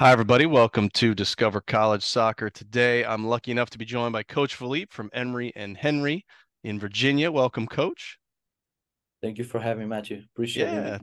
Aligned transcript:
Hi, 0.00 0.12
everybody. 0.12 0.46
Welcome 0.46 0.88
to 0.94 1.14
Discover 1.14 1.60
College 1.60 2.02
Soccer. 2.02 2.48
Today, 2.48 3.04
I'm 3.04 3.26
lucky 3.26 3.50
enough 3.50 3.68
to 3.68 3.76
be 3.76 3.84
joined 3.84 4.14
by 4.14 4.22
Coach 4.22 4.54
Filipe 4.54 4.90
from 4.94 5.10
Emory 5.12 5.52
and 5.54 5.76
Henry 5.76 6.24
in 6.64 6.80
Virginia. 6.80 7.30
Welcome, 7.30 7.66
Coach. 7.66 8.16
Thank 9.22 9.36
you 9.36 9.44
for 9.44 9.60
having 9.60 9.82
me, 9.82 9.88
Matthew. 9.90 10.22
Appreciate 10.34 10.72
yeah. 10.72 10.94
it. 10.94 11.02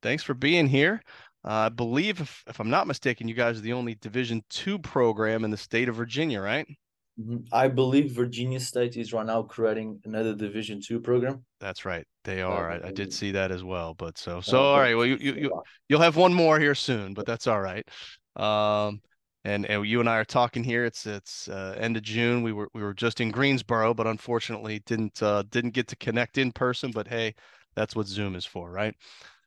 Thanks 0.00 0.22
for 0.22 0.32
being 0.32 0.68
here. 0.68 1.02
Uh, 1.44 1.50
I 1.54 1.68
believe, 1.70 2.20
if, 2.20 2.44
if 2.46 2.60
I'm 2.60 2.70
not 2.70 2.86
mistaken, 2.86 3.26
you 3.26 3.34
guys 3.34 3.58
are 3.58 3.62
the 3.62 3.72
only 3.72 3.96
Division 3.96 4.44
two 4.48 4.78
program 4.78 5.44
in 5.44 5.50
the 5.50 5.56
state 5.56 5.88
of 5.88 5.96
Virginia, 5.96 6.40
right? 6.40 6.68
Mm-hmm. 7.20 7.52
I 7.52 7.66
believe 7.66 8.12
Virginia 8.12 8.60
State 8.60 8.96
is 8.96 9.12
right 9.12 9.26
now 9.26 9.42
creating 9.42 9.98
another 10.04 10.36
Division 10.36 10.80
two 10.80 11.00
program. 11.00 11.44
That's 11.58 11.84
right, 11.84 12.06
they 12.22 12.42
are. 12.42 12.70
I, 12.70 12.90
I, 12.90 12.92
did 12.92 13.12
see 13.12 13.32
that 13.32 13.50
as 13.50 13.64
well. 13.64 13.94
But 13.94 14.18
so 14.18 14.40
so 14.40 14.60
all 14.60 14.78
right. 14.78 14.94
Well, 14.94 15.06
you 15.06 15.16
you, 15.16 15.34
you 15.34 15.62
you'll 15.88 16.02
have 16.02 16.14
one 16.14 16.32
more 16.32 16.60
here 16.60 16.76
soon, 16.76 17.12
but 17.12 17.26
that's 17.26 17.48
all 17.48 17.60
right. 17.60 17.84
Um, 18.36 19.00
and, 19.44 19.64
and 19.66 19.86
you 19.86 20.00
and 20.00 20.08
I 20.08 20.16
are 20.16 20.24
talking 20.24 20.64
here. 20.64 20.84
It's 20.84 21.06
it's 21.06 21.48
uh, 21.48 21.76
end 21.78 21.96
of 21.96 22.02
June. 22.02 22.42
We 22.42 22.52
were 22.52 22.68
we 22.74 22.82
were 22.82 22.94
just 22.94 23.20
in 23.20 23.30
Greensboro, 23.30 23.94
but 23.94 24.06
unfortunately 24.06 24.80
didn't 24.86 25.22
uh, 25.22 25.44
didn't 25.50 25.70
get 25.70 25.88
to 25.88 25.96
connect 25.96 26.38
in 26.38 26.52
person. 26.52 26.90
But 26.90 27.06
hey, 27.06 27.34
that's 27.74 27.94
what 27.94 28.06
Zoom 28.06 28.34
is 28.34 28.44
for, 28.44 28.70
right? 28.70 28.94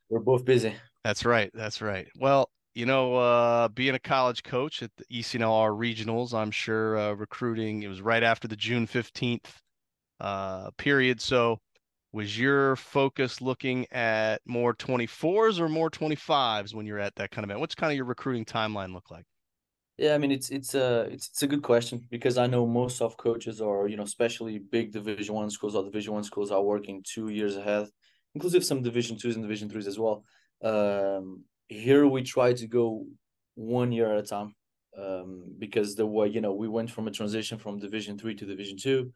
We're 0.10 0.20
both 0.20 0.46
busy. 0.46 0.74
That's 1.04 1.26
right. 1.26 1.52
That's 1.54 1.82
right. 1.82 2.08
Well, 2.18 2.50
you 2.76 2.86
know, 2.86 3.16
uh, 3.16 3.68
being 3.70 3.96
a 3.96 4.00
college 4.00 4.44
coach 4.44 4.82
at 4.84 4.92
the 4.98 5.06
ECNLR 5.20 5.72
regionals, 5.72 6.34
I'm 6.34 6.52
sure 6.52 6.98
uh, 6.98 7.14
recruiting. 7.14 7.84
It 7.84 7.88
was 7.88 8.02
right 8.02 8.24
after 8.24 8.48
the 8.48 8.56
June 8.56 8.88
15th 8.88 9.46
uh, 10.20 10.72
period. 10.78 11.20
So, 11.20 11.60
was 12.12 12.40
your 12.40 12.76
focus 12.76 13.42
looking 13.42 13.86
at 13.92 14.42
more 14.46 14.74
24s 14.74 15.60
or 15.60 15.70
more 15.70 15.90
25s 15.92 16.74
when 16.74 16.86
you're 16.86 17.00
at 17.00 17.16
that 17.16 17.32
kind 17.32 17.44
of 17.44 17.50
event? 17.50 17.60
What's 17.60 17.76
kind 17.76 17.92
of 17.92 17.98
your 17.98 18.06
recruiting 18.06 18.46
timeline 18.46 18.94
look 18.94 19.12
like? 19.12 19.26
Yeah, 19.98 20.16
I 20.16 20.18
mean 20.18 20.32
it's 20.32 20.50
it's 20.50 20.76
a 20.76 21.02
it's, 21.12 21.28
it's 21.28 21.44
a 21.44 21.48
good 21.48 21.62
question 21.62 22.08
because 22.10 22.38
I 22.38 22.48
know 22.48 22.66
most 22.66 23.02
of 23.02 23.18
coaches 23.18 23.60
are 23.60 23.86
you 23.90 23.98
know 23.98 24.04
especially 24.04 24.58
big 24.58 24.94
Division 24.94 25.36
One 25.36 25.50
schools 25.50 25.76
or 25.76 25.84
Division 25.84 26.14
One 26.14 26.24
schools 26.24 26.52
are 26.52 26.64
working 26.64 27.04
two 27.04 27.28
years 27.28 27.58
ahead, 27.58 27.88
inclusive 28.34 28.64
some 28.64 28.82
Division 28.82 29.18
Twos 29.18 29.36
and 29.36 29.44
Division 29.44 29.70
Threes 29.70 29.88
as 29.88 30.00
well. 30.00 30.24
Um, 30.64 31.44
here 31.68 32.08
we 32.08 32.24
try 32.24 32.54
to 32.54 32.66
go 32.66 33.08
one 33.56 33.92
year 33.92 34.10
at 34.14 34.24
a 34.24 34.26
time 34.26 34.56
um, 34.98 35.44
because 35.60 35.96
the 35.96 36.06
way 36.06 36.30
you 36.30 36.40
know 36.40 36.54
we 36.54 36.70
went 36.70 36.90
from 36.90 37.10
a 37.10 37.12
transition 37.12 37.58
from 37.58 37.78
Division 37.78 38.18
Three 38.18 38.36
to 38.36 38.46
Division 38.46 38.78
Two, 38.78 39.12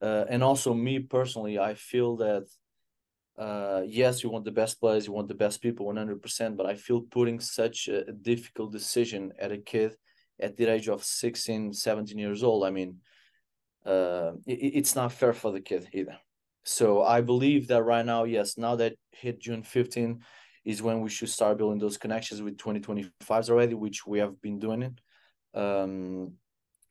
uh, 0.00 0.24
and 0.28 0.42
also 0.42 0.74
me 0.74 0.98
personally, 0.98 1.58
I 1.58 1.74
feel 1.74 2.16
that 2.16 2.46
uh, 3.38 3.82
yes, 3.86 4.22
you 4.22 4.30
want 4.30 4.44
the 4.44 4.52
best 4.52 4.80
players, 4.80 5.06
you 5.06 5.12
want 5.12 5.28
the 5.28 5.34
best 5.34 5.60
people, 5.60 5.86
one 5.86 5.96
hundred 5.96 6.22
percent. 6.22 6.56
But 6.56 6.66
I 6.66 6.74
feel 6.74 7.00
putting 7.02 7.40
such 7.40 7.88
a 7.88 8.12
difficult 8.12 8.72
decision 8.72 9.32
at 9.38 9.52
a 9.52 9.58
kid 9.58 9.96
at 10.40 10.56
the 10.56 10.66
age 10.66 10.88
of 10.88 11.04
16, 11.04 11.72
17 11.72 12.18
years 12.18 12.42
old. 12.42 12.64
I 12.64 12.70
mean, 12.70 12.98
uh, 13.84 14.32
it, 14.46 14.52
it's 14.52 14.94
not 14.94 15.12
fair 15.12 15.32
for 15.32 15.52
the 15.52 15.60
kid 15.60 15.88
either. 15.92 16.16
So 16.64 17.02
I 17.02 17.20
believe 17.20 17.68
that 17.68 17.82
right 17.82 18.04
now, 18.04 18.24
yes, 18.24 18.56
now 18.56 18.76
that 18.76 18.94
hit 19.10 19.40
June 19.40 19.62
15, 19.62 20.20
is 20.64 20.82
when 20.82 21.02
we 21.02 21.10
should 21.10 21.28
start 21.28 21.58
building 21.58 21.78
those 21.78 21.98
connections 21.98 22.40
with 22.40 22.56
2025s 22.56 23.50
already, 23.50 23.74
which 23.74 24.06
we 24.06 24.18
have 24.18 24.40
been 24.40 24.58
doing 24.58 24.82
it. 24.82 25.00
Um, 25.58 26.34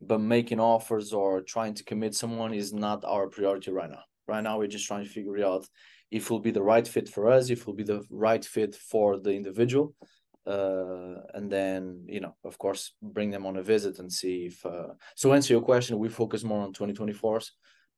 but 0.07 0.19
making 0.19 0.59
offers 0.59 1.13
or 1.13 1.41
trying 1.41 1.73
to 1.75 1.83
commit 1.83 2.15
someone 2.15 2.53
is 2.53 2.73
not 2.73 3.03
our 3.05 3.27
priority 3.27 3.71
right 3.71 3.89
now. 3.89 4.03
Right 4.27 4.43
now, 4.43 4.57
we're 4.57 4.67
just 4.67 4.87
trying 4.87 5.03
to 5.03 5.09
figure 5.09 5.45
out 5.45 5.67
if 6.11 6.29
will 6.29 6.39
be 6.39 6.51
the 6.51 6.61
right 6.61 6.87
fit 6.87 7.09
for 7.09 7.29
us, 7.29 7.49
if 7.49 7.65
will 7.65 7.73
be 7.73 7.83
the 7.83 8.03
right 8.09 8.43
fit 8.43 8.75
for 8.75 9.17
the 9.17 9.31
individual. 9.31 9.95
Uh, 10.45 11.21
and 11.33 11.49
then, 11.49 12.05
you 12.07 12.19
know, 12.19 12.35
of 12.43 12.57
course, 12.57 12.93
bring 13.01 13.31
them 13.31 13.45
on 13.45 13.57
a 13.57 13.63
visit 13.63 13.99
and 13.99 14.11
see 14.11 14.45
if. 14.45 14.65
Uh... 14.65 14.93
So, 15.15 15.33
answer 15.33 15.53
your 15.53 15.61
question, 15.61 15.99
we 15.99 16.09
focus 16.09 16.43
more 16.43 16.61
on 16.61 16.73
2024s. 16.73 17.49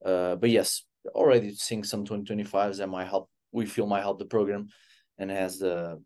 Uh, 0.03 0.35
but 0.35 0.49
yes, 0.49 0.83
already 1.13 1.51
seeing 1.55 1.83
some 1.83 2.05
2025s 2.05 2.77
that 2.77 2.87
might 2.87 3.07
help, 3.07 3.29
we 3.51 3.66
feel 3.66 3.87
might 3.87 4.01
help 4.01 4.19
the 4.19 4.25
program 4.25 4.67
and 5.17 5.31
has 5.31 5.59
the 5.59 6.01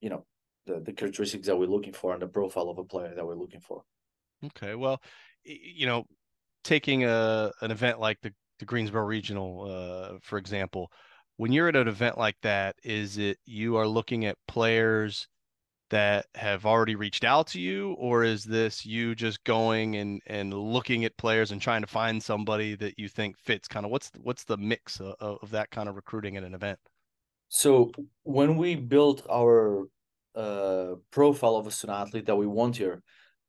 you 0.00 0.10
know 0.10 0.26
the 0.66 0.80
the 0.80 0.92
characteristics 0.92 1.46
that 1.46 1.56
we're 1.56 1.66
looking 1.66 1.92
for 1.92 2.12
and 2.12 2.22
the 2.22 2.26
profile 2.26 2.68
of 2.68 2.78
a 2.78 2.84
player 2.84 3.14
that 3.14 3.26
we're 3.26 3.34
looking 3.34 3.60
for. 3.60 3.82
Okay, 4.44 4.74
well, 4.74 5.00
you 5.44 5.86
know, 5.86 6.04
taking 6.64 7.04
a 7.04 7.50
an 7.60 7.70
event 7.70 8.00
like 8.00 8.20
the 8.22 8.32
the 8.58 8.64
Greensboro 8.64 9.04
Regional, 9.04 9.64
uh, 9.70 10.18
for 10.20 10.38
example, 10.38 10.90
when 11.36 11.52
you're 11.52 11.68
at 11.68 11.76
an 11.76 11.88
event 11.88 12.18
like 12.18 12.36
that, 12.42 12.74
is 12.82 13.18
it 13.18 13.38
you 13.44 13.76
are 13.76 13.86
looking 13.86 14.24
at 14.24 14.36
players 14.48 15.28
that 15.90 16.26
have 16.34 16.66
already 16.66 16.96
reached 16.96 17.24
out 17.24 17.46
to 17.46 17.60
you, 17.60 17.92
or 17.92 18.24
is 18.24 18.44
this 18.44 18.84
you 18.84 19.14
just 19.14 19.42
going 19.44 19.96
and 19.96 20.20
and 20.26 20.52
looking 20.52 21.04
at 21.04 21.16
players 21.16 21.52
and 21.52 21.62
trying 21.62 21.80
to 21.80 21.86
find 21.86 22.22
somebody 22.22 22.74
that 22.76 22.98
you 22.98 23.08
think 23.08 23.38
fits? 23.38 23.68
Kind 23.68 23.86
of 23.86 23.92
what's 23.92 24.10
what's 24.22 24.44
the 24.44 24.56
mix 24.56 25.00
of, 25.00 25.14
of 25.20 25.50
that 25.50 25.70
kind 25.70 25.88
of 25.88 25.96
recruiting 25.96 26.36
at 26.36 26.44
an 26.44 26.54
event? 26.54 26.78
So 27.48 27.92
when 28.24 28.56
we 28.56 28.74
built 28.74 29.26
our 29.30 29.86
uh, 30.34 30.94
profile 31.10 31.56
of 31.56 31.66
a 31.66 31.70
student 31.70 31.98
athlete 31.98 32.26
that 32.26 32.36
we 32.36 32.46
want 32.46 32.76
here, 32.76 33.02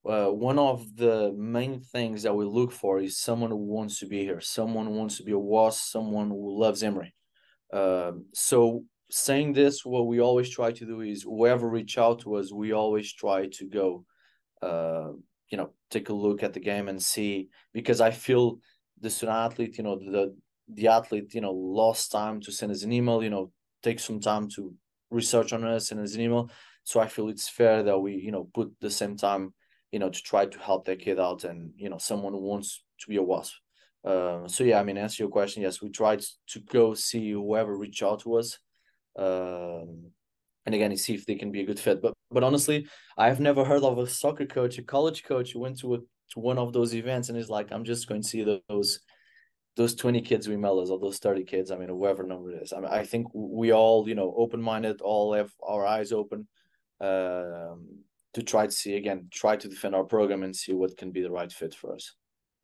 uh, 0.06 0.28
one 0.28 0.58
of 0.58 0.96
the 0.96 1.34
main 1.38 1.82
things 1.82 2.24
that 2.24 2.36
we 2.36 2.46
look 2.46 2.72
for 2.72 3.00
is 3.00 3.18
someone 3.18 3.52
who 3.52 3.58
wants 3.58 4.00
to 4.00 4.06
be 4.06 4.24
here, 4.24 4.40
someone 4.40 4.86
who 4.86 4.94
wants 4.94 5.18
to 5.18 5.24
be 5.24 5.34
a 5.34 5.40
WASP, 5.40 5.92
someone 5.92 6.30
who 6.30 6.60
loves 6.60 6.84
Emory. 6.84 7.14
Uh, 7.72 8.14
so 8.34 8.84
saying 9.12 9.54
this, 9.54 9.86
what 9.86 10.08
we 10.08 10.22
always 10.22 10.50
try 10.50 10.72
to 10.72 10.86
do 10.86 11.02
is 11.02 11.24
whoever 11.24 11.68
reach 11.70 11.98
out 11.98 12.20
to 12.22 12.36
us, 12.36 12.52
we 12.52 12.72
always 12.72 13.12
try 13.12 13.48
to 13.48 13.66
go, 13.66 14.06
uh, 14.62 15.12
you 15.50 15.58
know, 15.58 15.74
take 15.90 16.10
a 16.10 16.14
look 16.14 16.44
at 16.44 16.54
the 16.54 16.60
game 16.60 16.88
and 16.88 17.02
see 17.02 17.50
because 17.74 18.02
I 18.02 18.12
feel 18.12 18.60
the 19.02 19.10
student 19.10 19.38
athlete, 19.38 19.78
you 19.78 19.84
know, 19.84 19.98
the 19.98 20.36
the 20.72 20.88
athlete, 20.88 21.34
you 21.34 21.42
know, 21.42 21.52
lost 21.52 22.12
time 22.12 22.40
to 22.42 22.52
send 22.52 22.72
us 22.72 22.84
an 22.84 22.92
email, 22.92 23.24
you 23.24 23.30
know, 23.32 23.52
take 23.82 24.00
some 24.00 24.20
time 24.20 24.48
to 24.50 24.74
research 25.10 25.52
on 25.52 25.64
us 25.64 25.92
and 25.92 26.00
as 26.00 26.14
an 26.16 26.22
email. 26.22 26.50
So 26.84 27.00
I 27.00 27.08
feel 27.08 27.30
it's 27.30 27.50
fair 27.50 27.84
that 27.84 28.00
we, 28.00 28.16
you 28.16 28.32
know, 28.32 28.50
put 28.54 28.72
the 28.80 28.92
same 28.92 29.18
time, 29.18 29.54
you 29.92 30.00
know, 30.00 30.10
to 30.10 30.22
try 30.22 30.46
to 30.46 30.60
help 30.60 30.86
that 30.86 31.00
kid 31.00 31.20
out 31.20 31.44
and, 31.44 31.72
you 31.78 31.90
know, 31.90 31.98
someone 31.98 32.34
wants 32.36 32.84
to 33.02 33.08
be 33.08 33.18
a 33.18 33.24
WASP. 33.24 33.54
Uh, 34.04 34.48
so 34.48 34.64
yeah, 34.64 34.80
I 34.80 34.84
mean, 34.84 34.98
answer 34.98 35.24
your 35.24 35.32
question. 35.32 35.64
Yes, 35.64 35.82
we 35.82 35.90
tried 35.90 36.24
to 36.48 36.60
go 36.60 36.94
see 36.94 37.32
whoever 37.32 37.76
reached 37.76 38.02
out 38.02 38.22
to 38.22 38.36
us, 38.36 38.58
um, 39.18 40.12
and 40.66 40.76
again, 40.76 40.96
see 40.96 41.16
if 41.16 41.26
they 41.26 41.36
can 41.36 41.52
be 41.52 41.62
a 41.62 41.66
good 41.66 41.80
fit. 41.80 42.02
But 42.02 42.14
but 42.32 42.44
honestly, 42.44 42.88
I've 43.18 43.42
never 43.42 43.66
heard 43.66 43.84
of 43.84 43.98
a 43.98 44.08
soccer 44.08 44.46
coach, 44.46 44.78
a 44.78 44.84
college 44.84 45.24
coach 45.26 45.52
who 45.52 45.60
went 45.60 45.80
to 45.80 45.96
a 45.96 45.98
to 45.98 46.40
one 46.40 46.58
of 46.58 46.74
those 46.74 46.94
events 46.94 47.30
and 47.30 47.38
is 47.38 47.50
like, 47.50 47.72
I'm 47.72 47.84
just 47.84 48.08
going 48.08 48.22
to 48.22 48.28
see 48.28 48.62
those 48.70 49.00
those 49.76 49.96
20 49.96 50.22
kids 50.22 50.48
we 50.48 50.56
us 50.56 50.90
or 50.90 51.00
those 51.00 51.20
30 51.20 51.46
kids, 51.46 51.72
I 51.72 51.78
mean, 51.78 51.88
whoever 51.88 52.24
number 52.24 52.52
it 52.52 52.64
is. 52.64 52.74
I 52.74 52.78
mean, 52.78 52.90
I 52.92 53.06
think 53.06 53.28
we 53.34 53.72
all, 53.72 54.10
you 54.10 54.16
know, 54.16 54.34
open 54.36 54.62
minded, 54.62 55.00
all 55.00 55.34
have 55.34 55.52
our 55.64 55.86
eyes 55.86 56.12
open 56.12 56.48
um, 57.00 58.00
to 58.34 58.44
try 58.44 58.66
to 58.66 58.72
see 58.72 58.96
again, 58.96 59.28
try 59.32 59.56
to 59.56 59.68
defend 59.68 59.96
our 59.96 60.04
program 60.04 60.44
and 60.44 60.56
see 60.56 60.74
what 60.74 60.98
can 60.98 61.12
be 61.12 61.22
the 61.22 61.32
right 61.32 61.52
fit 61.52 61.74
for 61.74 61.94
us. 61.94 62.16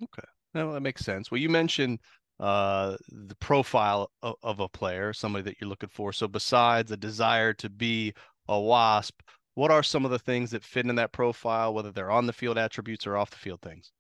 Okay. 0.04 0.28
No, 0.54 0.74
that 0.74 0.82
makes 0.82 1.04
sense. 1.04 1.32
Well, 1.32 1.42
you 1.42 1.50
mentioned 1.50 2.00
uh, 2.40 2.96
the 3.10 3.36
profile 3.36 4.12
of, 4.22 4.36
of 4.44 4.60
a 4.60 4.70
player, 4.70 5.14
somebody 5.14 5.44
that 5.44 5.56
you're 5.60 5.70
looking 5.70 5.90
for. 5.90 6.14
So, 6.14 6.28
besides 6.28 6.92
a 6.92 6.98
desire 6.98 7.54
to 7.54 7.70
be 7.70 8.14
a 8.48 8.60
WASP, 8.60 9.22
what 9.56 9.72
are 9.72 9.84
some 9.84 10.06
of 10.06 10.12
the 10.12 10.20
things 10.20 10.52
that 10.52 10.64
fit 10.64 10.86
in 10.86 10.96
that 10.96 11.14
profile, 11.14 11.74
whether 11.74 11.92
they're 11.92 12.12
on 12.12 12.26
the 12.26 12.34
field 12.34 12.58
attributes 12.58 13.08
or 13.08 13.18
off 13.18 13.32
the 13.32 13.38
field 13.38 13.62
things? 13.62 13.92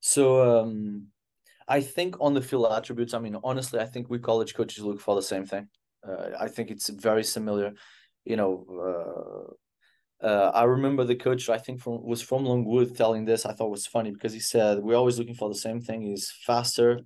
So 0.00 0.60
um, 0.60 1.06
I 1.66 1.80
think 1.80 2.16
on 2.20 2.34
the 2.34 2.42
field 2.42 2.72
attributes, 2.72 3.14
I 3.14 3.18
mean, 3.18 3.36
honestly, 3.42 3.80
I 3.80 3.86
think 3.86 4.10
we 4.10 4.18
college 4.18 4.54
coaches 4.54 4.84
look 4.84 5.00
for 5.00 5.14
the 5.14 5.22
same 5.22 5.46
thing. 5.46 5.68
Uh, 6.06 6.30
I 6.38 6.48
think 6.48 6.70
it's 6.70 6.88
very 6.88 7.24
similar. 7.24 7.72
You 8.24 8.36
know, 8.36 9.56
uh, 10.22 10.50
I 10.52 10.64
remember 10.64 11.04
the 11.04 11.14
coach 11.14 11.48
I 11.48 11.58
think 11.58 11.80
from 11.80 12.02
was 12.02 12.22
from 12.22 12.44
Longwood 12.44 12.96
telling 12.96 13.24
this. 13.24 13.46
I 13.46 13.52
thought 13.52 13.70
was 13.70 13.86
funny 13.86 14.10
because 14.10 14.32
he 14.32 14.40
said 14.40 14.78
we're 14.78 14.96
always 14.96 15.18
looking 15.18 15.34
for 15.34 15.48
the 15.48 15.54
same 15.54 15.80
thing: 15.80 16.10
is 16.10 16.32
faster, 16.44 17.00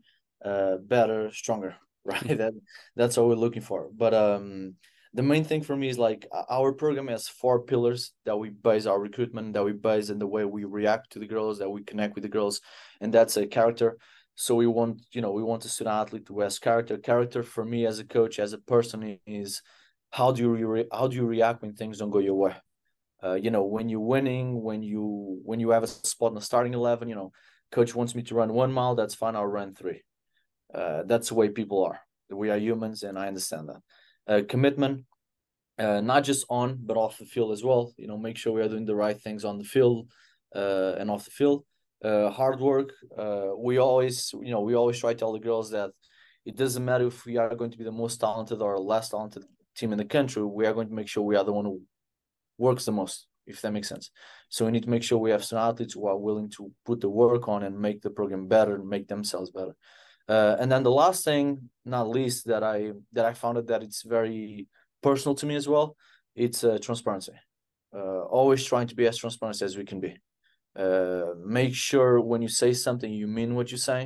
uh, 0.45 0.77
better, 0.77 1.31
stronger. 1.33 1.77
Right. 2.05 2.37
that 2.37 2.53
that's 2.97 3.17
what 3.17 3.29
we're 3.29 3.37
looking 3.37 3.63
for. 3.63 3.89
But 3.95 4.13
um, 4.13 4.75
the 5.15 5.23
main 5.23 5.45
thing 5.45 5.63
for 5.63 5.77
me 5.77 5.89
is 5.89 6.01
like 6.01 6.27
our 6.51 6.73
program 6.73 7.07
has 7.07 7.29
four 7.29 7.63
pillars 7.63 8.13
that 8.25 8.37
we 8.37 8.51
base 8.51 8.87
our 8.87 8.99
recruitment, 8.99 9.53
that 9.53 9.65
we 9.65 9.71
base 9.71 10.11
in 10.11 10.19
the 10.19 10.27
way 10.27 10.45
we 10.45 10.65
react 10.65 11.13
to 11.13 11.21
the 11.21 11.29
girls, 11.29 11.61
that 11.61 11.71
we 11.71 11.85
connect 11.85 12.17
with 12.17 12.23
the 12.23 12.29
girls, 12.29 12.61
and 13.01 13.15
that's 13.15 13.37
a 13.37 13.47
character. 13.47 13.99
So 14.35 14.57
we 14.57 14.67
want, 14.67 15.03
you 15.13 15.21
know, 15.21 15.31
we 15.31 15.45
want 15.45 15.65
a 15.65 15.69
student 15.69 15.95
athlete 15.95 16.27
who 16.27 16.41
has 16.41 16.59
character. 16.59 16.99
Character 16.99 17.45
for 17.45 17.65
me 17.65 17.87
as 17.87 18.01
a 18.01 18.05
coach, 18.05 18.41
as 18.41 18.53
a 18.53 18.59
person, 18.59 19.21
is 19.25 19.63
how 20.11 20.33
do 20.33 20.43
you 20.43 20.67
re- 20.67 20.89
how 20.91 21.07
do 21.07 21.15
you 21.15 21.27
react 21.27 21.63
when 21.63 21.75
things 21.75 21.99
don't 21.99 22.11
go 22.11 22.19
your 22.19 22.35
way? 22.35 22.55
Uh, 23.25 23.35
you 23.35 23.51
know, 23.51 23.65
when 23.65 23.89
you're 23.89 24.01
winning, 24.01 24.63
when 24.63 24.83
you 24.83 25.41
when 25.45 25.61
you 25.61 25.71
have 25.71 25.85
a 25.85 25.87
spot 25.87 26.33
in 26.33 26.35
the 26.35 26.41
starting 26.41 26.75
eleven, 26.75 27.09
you 27.09 27.15
know, 27.15 27.31
coach 27.71 27.95
wants 27.95 28.15
me 28.15 28.23
to 28.23 28.35
run 28.35 28.53
one 28.53 28.73
mile, 28.73 28.95
that's 28.95 29.15
fine. 29.15 29.37
I'll 29.37 29.47
run 29.47 29.75
three. 29.75 30.03
Uh, 30.75 31.03
that's 31.05 31.29
the 31.29 31.35
way 31.35 31.49
people 31.49 31.85
are. 31.85 32.01
We 32.31 32.51
are 32.51 32.57
humans, 32.57 33.03
and 33.03 33.19
I 33.19 33.29
understand 33.29 33.69
that 33.69 33.83
uh, 34.33 34.43
commitment, 34.49 35.05
uh, 35.79 36.01
not 36.01 36.25
just 36.25 36.47
on 36.49 36.79
but 36.81 36.97
off 36.97 37.19
the 37.19 37.27
field 37.27 37.53
as 37.53 37.63
well. 37.63 37.93
You 37.97 38.09
know, 38.09 38.19
make 38.19 38.39
sure 38.39 38.53
we 38.53 38.63
are 38.63 38.69
doing 38.69 38.87
the 38.87 38.97
right 38.97 39.21
things 39.21 39.45
on 39.45 39.59
the 39.59 39.65
field 39.65 40.09
uh, 40.57 40.95
and 40.99 41.11
off 41.11 41.25
the 41.25 41.31
field. 41.31 41.65
Hard 42.05 42.59
work. 42.59 42.91
We 43.59 43.79
always, 43.79 44.33
you 44.33 44.51
know, 44.51 44.63
we 44.63 44.75
always 44.75 44.99
try 44.99 45.13
to 45.13 45.19
tell 45.19 45.33
the 45.33 45.39
girls 45.39 45.71
that 45.71 45.91
it 46.45 46.57
doesn't 46.57 46.85
matter 46.85 47.07
if 47.07 47.25
we 47.25 47.37
are 47.37 47.55
going 47.55 47.71
to 47.71 47.79
be 47.79 47.85
the 47.85 47.93
most 47.93 48.19
talented 48.19 48.61
or 48.61 48.77
less 48.81 49.11
talented 49.11 49.45
team 49.77 49.93
in 49.93 49.99
the 49.99 50.05
country. 50.05 50.43
We 50.43 50.67
are 50.67 50.75
going 50.75 50.89
to 50.89 50.95
make 50.95 51.07
sure 51.07 51.23
we 51.23 51.37
are 51.37 51.45
the 51.45 51.53
one 51.53 51.65
who 51.67 51.83
works 52.67 52.85
the 52.85 52.93
most, 53.03 53.17
if 53.53 53.57
that 53.61 53.75
makes 53.77 53.89
sense. 53.93 54.07
So 54.55 54.65
we 54.65 54.73
need 54.73 54.87
to 54.87 54.95
make 54.95 55.05
sure 55.05 55.19
we 55.19 55.35
have 55.37 55.45
some 55.51 55.59
athletes 55.69 55.95
who 55.95 56.07
are 56.11 56.25
willing 56.29 56.51
to 56.57 56.63
put 56.89 56.99
the 57.01 57.13
work 57.25 57.45
on 57.55 57.61
and 57.67 57.85
make 57.87 57.99
the 58.01 58.11
program 58.19 58.45
better, 58.57 58.75
and 58.77 58.89
make 58.95 59.07
themselves 59.09 59.51
better. 59.59 59.75
Uh, 60.35 60.55
and 60.61 60.69
then 60.71 60.83
the 60.83 60.99
last 61.05 61.25
thing, 61.25 61.45
not 61.85 62.09
least, 62.19 62.47
that 62.47 62.63
I 62.75 62.79
that 63.17 63.27
I 63.31 63.35
found 63.43 63.57
that 63.67 63.83
it's 63.83 64.03
very 64.19 64.67
personal 65.07 65.35
to 65.37 65.47
me 65.47 65.57
as 65.57 65.67
well. 65.67 65.89
It's 66.45 66.61
uh, 66.65 66.79
transparency. 66.87 67.37
Uh, 67.95 68.23
always 68.39 68.63
trying 68.65 68.89
to 68.89 68.97
be 69.01 69.07
as 69.07 69.19
transparent 69.19 69.61
as 69.63 69.77
we 69.77 69.85
can 69.85 70.01
be. 70.01 70.13
Uh, 70.85 71.35
make 71.45 71.75
sure 71.75 72.13
when 72.31 72.41
you 72.41 72.49
say 72.49 72.73
something, 72.73 73.13
you 73.13 73.27
mean 73.39 73.55
what 73.55 73.71
you 73.73 73.79
say. 73.91 74.01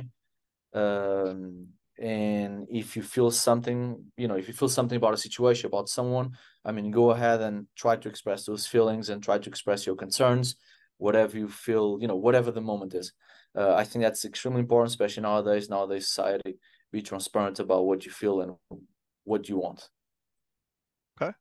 Um, 0.73 1.67
and 1.99 2.67
if 2.69 2.95
you 2.95 3.03
feel 3.03 3.31
something, 3.31 4.03
you 4.17 4.27
know, 4.27 4.35
if 4.35 4.47
you 4.47 4.53
feel 4.53 4.69
something 4.69 4.97
about 4.97 5.13
a 5.13 5.17
situation, 5.17 5.67
about 5.67 5.89
someone, 5.89 6.31
I 6.63 6.71
mean, 6.71 6.91
go 6.91 7.11
ahead 7.11 7.41
and 7.41 7.67
try 7.75 7.95
to 7.95 8.09
express 8.09 8.45
those 8.45 8.67
feelings 8.67 9.09
and 9.09 9.23
try 9.23 9.37
to 9.37 9.49
express 9.49 9.85
your 9.85 9.95
concerns, 9.95 10.55
whatever 10.97 11.37
you 11.37 11.47
feel, 11.47 11.97
you 11.99 12.07
know, 12.07 12.15
whatever 12.15 12.51
the 12.51 12.61
moment 12.61 12.93
is 12.93 13.13
uh, 13.57 13.73
I 13.73 13.83
think 13.83 14.03
that's 14.03 14.23
extremely 14.23 14.59
important, 14.59 14.91
especially 14.91 15.23
nowadays, 15.23 15.69
nowadays 15.69 16.07
society. 16.07 16.57
Be 16.91 17.01
transparent 17.01 17.59
about 17.59 17.85
what 17.85 18.05
you 18.05 18.11
feel 18.11 18.41
and 18.41 18.55
what 19.23 19.49
you 19.49 19.57
want. 19.57 19.89
Okay, 21.19 21.33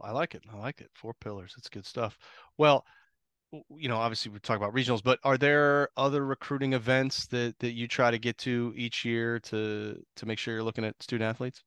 I 0.00 0.10
like 0.12 0.34
it. 0.34 0.42
I 0.52 0.56
like 0.56 0.80
it. 0.80 0.90
Four 0.94 1.14
pillars. 1.14 1.54
It's 1.58 1.68
good 1.68 1.86
stuff. 1.86 2.18
Well, 2.56 2.84
you 3.52 3.88
know, 3.88 3.96
obviously 3.96 4.30
we 4.30 4.38
talk 4.38 4.56
about 4.56 4.74
regionals, 4.74 5.02
but 5.02 5.18
are 5.24 5.36
there 5.36 5.88
other 5.96 6.24
recruiting 6.24 6.72
events 6.72 7.26
that 7.28 7.58
that 7.60 7.72
you 7.72 7.88
try 7.88 8.10
to 8.10 8.18
get 8.18 8.38
to 8.38 8.72
each 8.76 9.04
year 9.04 9.38
to 9.40 10.00
to 10.16 10.26
make 10.26 10.38
sure 10.38 10.54
you're 10.54 10.62
looking 10.62 10.84
at 10.84 11.00
student 11.02 11.28
athletes? 11.28 11.62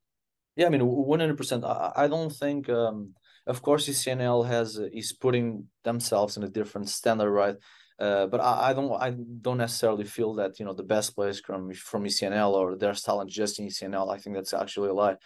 Yeah, 0.56 0.68
I 0.68 0.70
mean, 0.70 0.86
one 0.86 1.20
hundred 1.20 1.38
percent. 1.38 1.64
I 1.66 2.08
don't 2.08 2.32
think. 2.32 2.70
Um, 2.70 3.14
of 3.46 3.62
course, 3.62 3.90
ECNL 3.90 4.48
has 4.48 4.80
uh, 4.80 4.88
is 4.94 5.12
putting 5.12 5.68
themselves 5.84 6.38
in 6.38 6.44
a 6.44 6.50
different 6.50 6.90
standard, 6.90 7.32
right? 7.32 7.56
Uh, 8.00 8.26
but 8.28 8.40
I, 8.40 8.70
I, 8.70 8.74
don't 8.74 8.92
I 9.02 9.12
don't 9.42 9.58
necessarily 9.58 10.06
feel 10.06 10.36
that 10.36 10.60
you 10.60 10.66
know 10.66 10.74
the 10.74 10.84
best 10.84 11.16
players 11.16 11.40
from 11.40 11.74
from 11.74 12.06
ECNL 12.06 12.54
or 12.54 12.78
there's 12.78 13.02
talent 13.02 13.30
just 13.30 13.60
in 13.60 13.68
ECNL. 13.68 14.14
I 14.14 14.18
think 14.18 14.36
that's 14.36 14.54
actually 14.54 14.90
a 14.90 14.94
lie. 14.94 15.18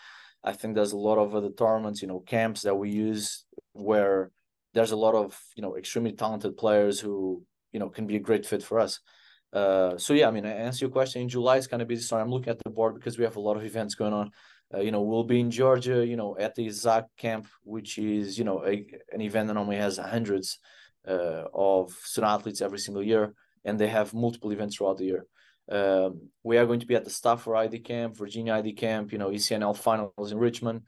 I 0.43 0.53
think 0.53 0.75
there's 0.75 0.93
a 0.93 0.97
lot 0.97 1.17
of 1.17 1.35
other 1.35 1.49
tournaments, 1.49 2.01
you 2.01 2.07
know, 2.07 2.19
camps 2.19 2.61
that 2.61 2.75
we 2.75 2.89
use 2.89 3.45
where 3.73 4.31
there's 4.77 4.91
a 4.91 4.95
lot 5.07 5.15
of 5.15 5.39
you 5.55 5.63
know 5.63 5.75
extremely 5.75 6.13
talented 6.13 6.55
players 6.55 6.99
who 6.99 7.41
you 7.71 7.79
know 7.79 7.89
can 7.89 8.05
be 8.05 8.15
a 8.15 8.19
great 8.27 8.45
fit 8.45 8.61
for 8.61 8.79
us. 8.79 8.99
Uh, 9.51 9.97
so 9.97 10.13
yeah, 10.13 10.27
I 10.27 10.31
mean, 10.31 10.45
I 10.45 10.51
answer 10.51 10.85
your 10.85 10.91
question. 10.91 11.23
In 11.23 11.29
July, 11.29 11.57
it's 11.57 11.65
kind 11.65 11.81
of 11.81 11.87
busy. 11.87 12.03
Sorry, 12.03 12.21
I'm 12.21 12.29
looking 12.29 12.51
at 12.51 12.59
the 12.63 12.69
board 12.69 12.93
because 12.93 13.17
we 13.17 13.23
have 13.23 13.37
a 13.37 13.45
lot 13.47 13.57
of 13.57 13.65
events 13.65 13.95
going 13.95 14.13
on. 14.13 14.29
Uh, 14.71 14.81
you 14.81 14.91
know, 14.91 15.01
we'll 15.01 15.23
be 15.23 15.39
in 15.39 15.49
Georgia, 15.49 16.05
you 16.05 16.15
know, 16.15 16.37
at 16.37 16.53
the 16.53 16.69
Zach 16.69 17.05
camp, 17.17 17.47
which 17.63 17.97
is 17.97 18.37
you 18.37 18.43
know 18.43 18.63
a, 18.65 18.85
an 19.11 19.21
event 19.21 19.47
that 19.47 19.55
normally 19.55 19.77
has 19.77 19.97
hundreds 19.97 20.59
uh, 21.07 21.45
of 21.53 21.91
student 22.03 22.33
athletes 22.33 22.61
every 22.61 22.79
single 22.79 23.01
year, 23.01 23.33
and 23.65 23.79
they 23.79 23.87
have 23.87 24.13
multiple 24.13 24.51
events 24.51 24.75
throughout 24.75 24.97
the 24.97 25.05
year. 25.05 25.25
Um, 25.69 26.29
we 26.43 26.57
are 26.59 26.67
going 26.67 26.81
to 26.81 26.85
be 26.85 26.95
at 26.95 27.03
the 27.03 27.09
Stafford 27.09 27.57
ID 27.57 27.79
Camp, 27.79 28.15
Virginia 28.15 28.53
ID 28.53 28.73
Camp, 28.73 29.11
you 29.11 29.17
know, 29.17 29.31
ECNL 29.31 29.75
finals 29.75 30.31
in 30.31 30.37
Richmond, 30.37 30.81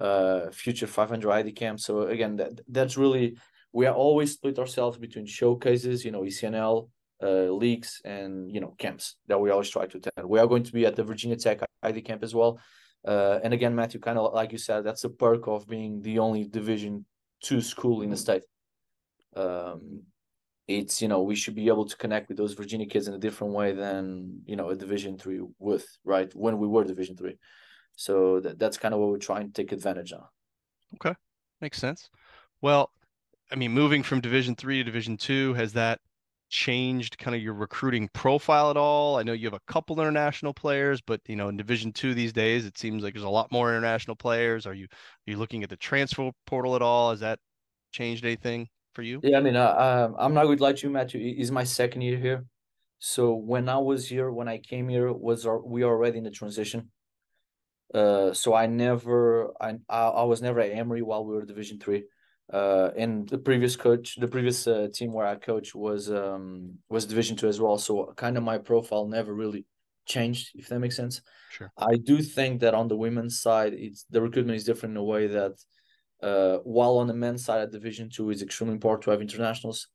uh, 0.00 0.50
future 0.50 0.86
500 0.86 1.30
ID 1.30 1.52
Camp. 1.52 1.80
So 1.80 2.02
again, 2.02 2.36
that 2.36 2.60
that's 2.68 2.96
really 2.96 3.36
we 3.72 3.86
are 3.86 3.94
always 3.94 4.32
split 4.32 4.58
ourselves 4.58 4.98
between 4.98 5.26
showcases, 5.26 6.04
you 6.04 6.10
know, 6.10 6.22
ECNL 6.22 6.88
uh, 7.22 7.50
leagues 7.50 8.00
and 8.04 8.52
you 8.52 8.60
know 8.60 8.74
camps 8.78 9.16
that 9.28 9.40
we 9.40 9.50
always 9.50 9.70
try 9.70 9.86
to 9.86 9.98
attend. 9.98 10.28
We 10.28 10.38
are 10.38 10.46
going 10.46 10.64
to 10.64 10.72
be 10.72 10.86
at 10.86 10.96
the 10.96 11.04
Virginia 11.04 11.36
Tech 11.36 11.60
ID 11.82 12.02
Camp 12.02 12.22
as 12.22 12.34
well. 12.34 12.60
Uh, 13.06 13.38
and 13.44 13.52
again, 13.52 13.74
Matthew, 13.74 14.00
kind 14.00 14.18
of 14.18 14.32
like 14.32 14.52
you 14.52 14.58
said, 14.58 14.84
that's 14.84 15.04
a 15.04 15.10
perk 15.10 15.46
of 15.46 15.66
being 15.66 16.00
the 16.02 16.18
only 16.18 16.44
Division 16.44 17.04
two 17.42 17.60
school 17.60 18.00
in 18.00 18.08
the 18.08 18.16
state 18.16 18.42
um, 19.36 20.02
it's 20.66 21.02
you 21.02 21.08
know 21.08 21.22
we 21.22 21.34
should 21.34 21.54
be 21.54 21.68
able 21.68 21.84
to 21.84 21.96
connect 21.96 22.28
with 22.28 22.38
those 22.38 22.54
Virginia 22.54 22.86
kids 22.86 23.06
in 23.06 23.14
a 23.14 23.18
different 23.18 23.52
way 23.52 23.72
than 23.72 24.40
you 24.46 24.56
know 24.56 24.70
a 24.70 24.76
Division 24.76 25.18
three 25.18 25.40
with 25.58 25.86
right 26.04 26.34
when 26.34 26.58
we 26.58 26.66
were 26.66 26.84
Division 26.84 27.16
three. 27.16 27.36
So 27.96 28.40
that, 28.40 28.58
that's 28.58 28.78
kind 28.78 28.94
of 28.94 29.00
what 29.00 29.10
we're 29.10 29.18
trying 29.18 29.46
to 29.46 29.52
take 29.52 29.72
advantage 29.72 30.12
of. 30.12 30.24
Okay, 30.94 31.14
makes 31.60 31.78
sense. 31.78 32.10
Well, 32.60 32.90
I 33.50 33.56
mean, 33.56 33.72
moving 33.72 34.02
from 34.02 34.20
Division 34.20 34.54
three 34.54 34.78
to 34.78 34.84
Division 34.84 35.16
two 35.16 35.54
has 35.54 35.72
that 35.74 36.00
changed 36.50 37.18
kind 37.18 37.34
of 37.34 37.42
your 37.42 37.54
recruiting 37.54 38.08
profile 38.12 38.70
at 38.70 38.76
all? 38.76 39.16
I 39.18 39.22
know 39.22 39.32
you 39.32 39.46
have 39.46 39.54
a 39.54 39.72
couple 39.72 40.00
international 40.00 40.54
players, 40.54 41.00
but 41.00 41.20
you 41.26 41.36
know 41.36 41.48
in 41.48 41.56
Division 41.56 41.92
two 41.92 42.14
these 42.14 42.32
days 42.32 42.66
it 42.66 42.78
seems 42.78 43.02
like 43.02 43.14
there's 43.14 43.24
a 43.24 43.28
lot 43.28 43.52
more 43.52 43.70
international 43.70 44.16
players. 44.16 44.66
Are 44.66 44.74
you 44.74 44.84
are 44.84 45.30
you 45.30 45.36
looking 45.36 45.62
at 45.62 45.70
the 45.70 45.76
transfer 45.76 46.30
portal 46.46 46.76
at 46.76 46.82
all? 46.82 47.10
Has 47.10 47.20
that 47.20 47.38
changed 47.92 48.24
anything? 48.24 48.68
for 48.94 49.02
you? 49.02 49.20
Yeah, 49.22 49.38
I 49.38 49.40
mean, 49.40 49.56
uh, 49.56 50.10
I'm 50.18 50.32
not 50.32 50.44
going 50.44 50.56
to 50.56 50.62
lie 50.62 50.72
to 50.72 50.86
you, 50.86 50.92
Matthew. 50.92 51.34
It's 51.36 51.50
my 51.50 51.64
second 51.64 52.02
year 52.02 52.16
here. 52.16 52.44
So 52.98 53.34
when 53.34 53.68
I 53.68 53.76
was 53.78 54.08
here, 54.08 54.30
when 54.30 54.48
I 54.48 54.58
came 54.58 54.88
here, 54.88 55.12
was 55.12 55.44
our, 55.44 55.58
we 55.58 55.84
already 55.84 56.18
in 56.18 56.24
the 56.24 56.30
transition. 56.30 56.90
Uh, 57.92 58.32
so 58.32 58.54
I 58.54 58.66
never, 58.66 59.52
I, 59.60 59.76
I 59.88 60.24
was 60.24 60.40
never 60.40 60.60
at 60.60 60.72
Emory 60.72 61.02
while 61.02 61.24
we 61.24 61.34
were 61.34 61.44
Division 61.44 61.78
three. 61.78 62.04
Uh, 62.52 62.90
and 62.96 63.28
the 63.28 63.38
previous 63.38 63.74
coach, 63.74 64.16
the 64.16 64.28
previous 64.28 64.66
uh, 64.66 64.88
team 64.92 65.12
where 65.12 65.26
I 65.26 65.36
coached 65.36 65.74
was 65.74 66.10
um 66.10 66.74
was 66.90 67.06
Division 67.06 67.36
two 67.36 67.48
as 67.48 67.58
well. 67.58 67.78
So 67.78 68.12
kind 68.16 68.36
of 68.36 68.42
my 68.42 68.58
profile 68.58 69.08
never 69.08 69.32
really 69.32 69.64
changed, 70.04 70.50
if 70.54 70.68
that 70.68 70.78
makes 70.78 70.96
sense. 70.96 71.22
Sure. 71.50 71.72
I 71.78 71.96
do 71.96 72.20
think 72.20 72.60
that 72.60 72.74
on 72.74 72.88
the 72.88 72.96
women's 72.96 73.40
side, 73.40 73.72
it's 73.72 74.04
the 74.10 74.20
recruitment 74.20 74.56
is 74.56 74.64
different 74.64 74.92
in 74.92 74.98
a 74.98 75.04
way 75.04 75.26
that 75.28 75.52
uh, 76.22 76.58
while 76.64 76.98
on 76.98 77.06
the 77.06 77.14
men's 77.14 77.44
side 77.44 77.62
at 77.62 77.72
Division 77.72 78.10
Two, 78.10 78.28
is 78.28 78.42
extremely 78.42 78.74
important 78.74 79.04
to 79.04 79.10
have 79.10 79.22
internationals, 79.22 79.88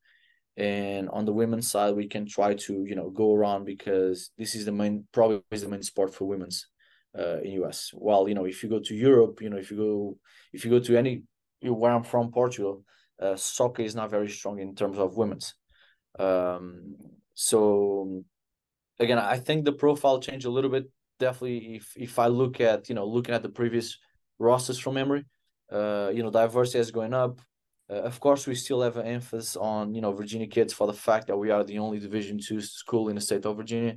and 0.58 1.08
on 1.10 1.26
the 1.26 1.34
women's 1.34 1.70
side, 1.70 1.96
we 1.96 2.08
can 2.08 2.26
try 2.26 2.56
to 2.56 2.84
you 2.84 2.96
know 2.96 3.12
go 3.12 3.36
around 3.36 3.66
because 3.66 4.32
this 4.40 4.56
is 4.56 4.66
the 4.66 4.72
main 4.72 5.06
probably 5.12 5.42
is 5.52 5.62
the 5.62 5.70
main 5.70 5.84
sport 5.84 6.16
for 6.16 6.26
women's 6.26 6.68
uh, 7.18 7.40
in 7.42 7.64
US. 7.64 7.92
While 7.94 8.28
you 8.28 8.36
know 8.36 8.46
if 8.46 8.64
you 8.64 8.70
go 8.70 8.80
to 8.80 8.96
Europe, 8.96 9.42
you 9.42 9.50
know 9.50 9.58
if 9.58 9.72
you 9.72 9.78
go 9.78 10.18
if 10.54 10.66
you 10.66 10.72
go 10.72 10.80
to 10.80 10.98
any 10.98 11.24
where 11.62 11.92
I'm 11.92 12.04
from, 12.04 12.32
Portugal, 12.32 12.84
uh, 13.22 13.36
soccer 13.36 13.84
is 13.84 13.96
not 13.96 14.10
very 14.10 14.30
strong 14.30 14.60
in 14.60 14.76
terms 14.76 14.98
of 14.98 15.18
women's. 15.18 15.56
Um, 16.18 16.96
so 17.34 18.24
again, 19.00 19.18
I 19.18 19.38
think 19.38 19.66
the 19.66 19.74
profile 19.74 20.20
changed 20.20 20.46
a 20.46 20.52
little 20.52 20.70
bit. 20.70 20.90
Definitely, 21.20 21.76
if 21.76 21.94
if 21.98 22.20
I 22.20 22.28
look 22.28 22.62
at 22.62 22.90
you 22.90 22.96
know 22.96 23.06
looking 23.06 23.36
at 23.36 23.44
the 23.44 23.50
previous 23.50 23.98
rosters 24.38 24.80
from 24.80 24.94
memory, 24.94 25.26
uh, 25.72 26.12
you 26.14 26.24
know, 26.24 26.32
diversity 26.32 26.80
is 26.80 26.92
going 26.92 27.14
up. 27.14 27.42
Uh, 27.90 28.02
of 28.02 28.20
course, 28.20 28.48
we 28.48 28.56
still 28.56 28.82
have 28.82 28.98
an 28.98 29.08
emphasis 29.08 29.56
on 29.56 29.94
you 29.94 30.02
know 30.02 30.12
Virginia 30.14 30.48
kids 30.48 30.74
for 30.74 30.88
the 30.88 30.94
fact 30.94 31.28
that 31.28 31.38
we 31.38 31.50
are 31.52 31.64
the 31.64 31.80
only 31.80 32.00
Division 32.00 32.40
two 32.40 32.62
school 32.62 33.10
in 33.10 33.16
the 33.16 33.22
state 33.22 33.46
of 33.46 33.58
Virginia. 33.58 33.96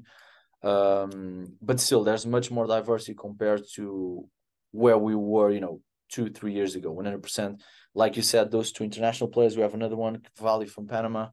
Um, 0.62 1.56
but 1.60 1.80
still, 1.80 2.04
there's 2.04 2.26
much 2.26 2.50
more 2.50 2.66
diversity 2.66 3.14
compared 3.14 3.62
to 3.74 4.28
where 4.70 4.98
we 4.98 5.14
were, 5.14 5.50
you 5.50 5.60
know, 5.60 5.80
two 6.10 6.30
three 6.30 6.52
years 6.52 6.74
ago. 6.74 6.92
One 6.92 7.04
hundred 7.04 7.22
percent. 7.22 7.62
like 7.94 8.16
you 8.16 8.22
said, 8.22 8.50
those 8.50 8.72
two 8.72 8.84
international 8.84 9.30
players. 9.30 9.56
We 9.56 9.62
have 9.62 9.74
another 9.74 9.96
one, 9.96 10.22
Valley 10.38 10.66
from 10.66 10.86
Panama, 10.86 11.28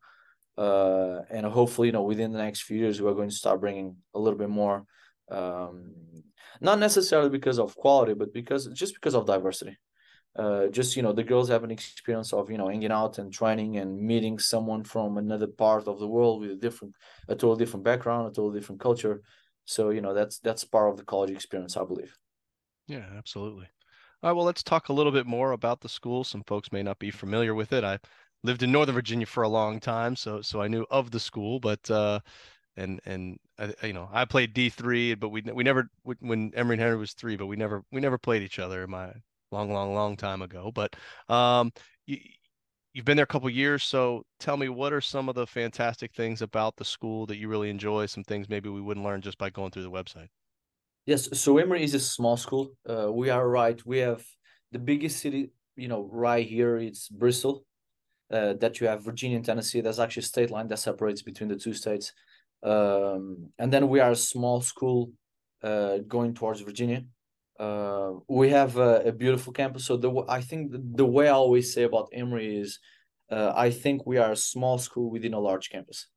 uh, 0.58 1.22
and 1.30 1.46
hopefully, 1.46 1.88
you 1.90 1.92
know, 1.92 2.04
within 2.04 2.32
the 2.32 2.40
next 2.40 2.64
few 2.64 2.78
years, 2.78 3.02
we're 3.02 3.14
going 3.14 3.30
to 3.30 3.36
start 3.36 3.62
bringing 3.62 3.98
a 4.14 4.20
little 4.20 4.40
bit 4.40 4.50
more. 4.50 4.86
Um, 5.30 5.94
not 6.62 6.80
necessarily 6.80 7.30
because 7.30 7.60
of 7.60 7.76
quality, 7.76 8.14
but 8.14 8.34
because 8.34 8.68
just 8.68 8.94
because 8.94 9.16
of 9.16 9.26
diversity. 9.26 9.78
Uh, 10.36 10.68
just 10.68 10.96
you 10.96 11.02
know, 11.02 11.12
the 11.12 11.24
girls 11.24 11.50
have 11.50 11.64
an 11.64 11.72
experience 11.72 12.34
of 12.34 12.50
you 12.50 12.58
know 12.58 12.68
hanging 12.70 12.92
out 12.92 13.18
and 13.18 13.34
training 13.34 13.78
and 13.78 14.00
meeting 14.00 14.40
someone 14.40 14.84
from 14.84 15.18
another 15.18 15.48
part 15.48 15.88
of 15.88 16.00
the 16.00 16.08
world 16.08 16.42
with 16.42 16.52
a 16.52 16.56
different, 16.56 16.96
a 17.28 17.36
totally 17.36 17.58
different 17.58 17.84
background, 17.84 18.28
a 18.28 18.30
totally 18.30 18.60
different 18.60 18.82
culture. 18.82 19.22
So 19.66 19.90
you 19.90 20.02
know, 20.02 20.14
that's 20.14 20.40
that's 20.40 20.64
part 20.64 20.90
of 20.92 20.98
the 20.98 21.04
college 21.04 21.32
experience, 21.32 21.76
I 21.78 21.84
believe. 21.84 22.18
Yeah, 22.88 23.06
absolutely. 23.18 23.68
All 24.22 24.30
right, 24.30 24.36
well, 24.36 24.46
let's 24.46 24.64
talk 24.64 24.90
a 24.90 24.94
little 24.94 25.12
bit 25.12 25.26
more 25.26 25.52
about 25.52 25.82
the 25.82 25.90
school. 25.90 26.24
Some 26.24 26.44
folks 26.44 26.72
may 26.72 26.84
not 26.84 27.00
be 27.00 27.12
familiar 27.12 27.54
with 27.56 27.72
it. 27.72 27.84
I 27.84 28.00
lived 28.44 28.64
in 28.64 28.72
Northern 28.72 28.96
Virginia 28.96 29.26
for 29.26 29.44
a 29.44 29.50
long 29.50 29.80
time, 29.80 30.16
so 30.16 30.42
so 30.42 30.62
I 30.62 30.68
knew 30.68 30.86
of 30.90 31.12
the 31.12 31.20
school, 31.20 31.60
but 31.60 31.90
uh, 31.90 32.20
and 32.78 33.02
and 33.06 33.40
uh, 33.60 33.72
you 33.84 33.94
know 33.94 34.10
I 34.12 34.26
played 34.26 34.54
D 34.54 34.70
three, 34.70 35.16
but 35.16 35.30
we 35.30 35.42
we 35.42 35.64
never 35.64 35.90
when 36.04 36.54
Emory 36.56 36.76
and 36.76 36.82
Henry 36.82 36.98
was 36.98 37.14
three, 37.14 37.38
but 37.38 37.48
we 37.48 37.56
never 37.58 37.84
we 37.92 38.02
never 38.02 38.18
played 38.18 38.44
each 38.44 38.60
other 38.60 38.84
in 38.84 38.92
my 38.92 39.14
long 39.52 39.72
long 39.72 39.94
long 39.94 40.16
time 40.16 40.42
ago. 40.42 40.72
But 40.74 40.96
um, 41.28 41.72
you 42.06 42.18
you've 42.94 43.06
been 43.06 43.18
there 43.18 43.24
a 43.24 43.28
couple 43.28 43.50
years, 43.50 43.84
so 43.84 44.24
tell 44.40 44.58
me 44.58 44.70
what 44.70 44.94
are 44.94 45.02
some 45.02 45.30
of 45.30 45.36
the 45.36 45.48
fantastic 45.48 46.14
things 46.14 46.42
about 46.42 46.76
the 46.76 46.86
school 46.86 47.26
that 47.28 47.38
you 47.38 47.48
really 47.48 47.70
enjoy? 47.70 48.06
Some 48.06 48.24
things 48.24 48.50
maybe 48.50 48.70
we 48.70 48.82
wouldn't 48.82 49.06
learn 49.06 49.22
just 49.22 49.38
by 49.38 49.50
going 49.50 49.72
through 49.72 49.84
the 49.84 49.92
website. 49.92 50.28
Yes, 51.06 51.40
so 51.40 51.58
Emory 51.58 51.84
is 51.84 51.94
a 51.94 52.00
small 52.00 52.38
school. 52.38 52.72
Uh, 52.88 53.12
we 53.12 53.30
are 53.30 53.48
right. 53.48 53.84
We 53.86 54.00
have 54.00 54.24
the 54.72 54.80
biggest 54.80 55.20
city, 55.20 55.52
you 55.76 55.88
know, 55.88 56.08
right 56.12 56.46
here. 56.46 56.78
It's 56.78 57.10
Bristol. 57.10 57.66
Uh, 58.32 58.54
that 58.54 58.80
you 58.80 58.86
have 58.86 59.04
Virginia 59.04 59.38
and 59.38 59.46
Tennessee. 59.46 59.82
There's 59.82 59.98
actually 60.00 60.22
a 60.22 60.26
state 60.26 60.52
line 60.52 60.68
that 60.68 60.78
separates 60.78 61.24
between 61.24 61.50
the 61.50 61.56
two 61.56 61.74
states. 61.74 62.14
Um, 62.62 63.50
and 63.58 63.74
then 63.74 63.90
we 63.90 64.02
are 64.02 64.12
a 64.12 64.16
small 64.16 64.62
school 64.62 65.12
uh, 65.64 65.98
going 66.08 66.36
towards 66.36 66.62
Virginia. 66.62 67.06
Uh, 67.60 68.14
we 68.30 68.50
have 68.50 68.78
a, 68.78 69.02
a, 69.08 69.12
beautiful 69.12 69.52
campus. 69.52 69.86
So 69.86 69.98
the 69.98 70.24
I 70.30 70.40
think 70.40 70.72
the, 70.72 70.82
the, 70.96 71.06
way 71.06 71.28
I 71.28 71.34
always 71.34 71.74
say 71.74 71.84
about 71.84 72.08
Emory 72.14 72.58
is, 72.58 72.80
uh, 73.30 73.52
I 73.54 73.70
think 73.70 74.06
we 74.06 74.18
are 74.18 74.32
a 74.32 74.38
small 74.38 74.78
school 74.78 75.12
within 75.12 75.34
a 75.34 75.40
large 75.40 75.70
campus, 75.70 76.08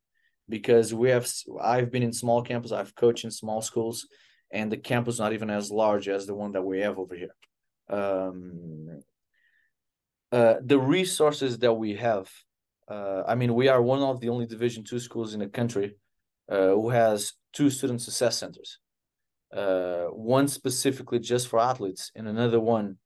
because 0.48 0.94
we 0.94 1.10
have. 1.10 1.28
I've 1.60 1.90
been 1.90 2.04
in 2.04 2.12
small 2.12 2.42
campus. 2.42 2.70
I've 2.70 2.94
coached 2.94 3.24
in 3.24 3.32
small 3.32 3.60
schools, 3.60 4.06
and 4.52 4.70
the 4.70 4.76
campus 4.76 5.18
not 5.18 5.32
even 5.32 5.50
as 5.50 5.72
large 5.72 6.08
as 6.08 6.26
the 6.26 6.34
one 6.34 6.52
that 6.52 6.62
we 6.62 6.78
have 6.78 6.96
over 6.96 7.16
here. 7.16 7.34
Um, 7.90 9.02
uh, 10.30 10.54
the 10.64 10.78
resources 10.78 11.58
that 11.58 11.74
we 11.74 11.96
have. 11.96 12.30
Uh, 12.88 13.22
I 13.26 13.34
mean, 13.34 13.54
we 13.54 13.68
are 13.68 13.82
one 13.82 14.02
of 14.02 14.20
the 14.20 14.28
only 14.28 14.46
Division 14.46 14.84
two 14.84 15.00
schools 15.00 15.34
in 15.34 15.40
the 15.40 15.48
country 15.48 15.96
uh, 16.48 16.68
who 16.68 16.90
has 16.90 17.32
two 17.52 17.68
student 17.68 18.00
success 18.00 18.38
centers. 18.38 18.78
Uh, 19.52 20.06
one 20.06 20.48
specifically 20.48 21.18
just 21.18 21.46
for 21.48 21.60
athletes, 21.60 22.10
and 22.14 22.26
another 22.26 22.58
one 22.58 22.96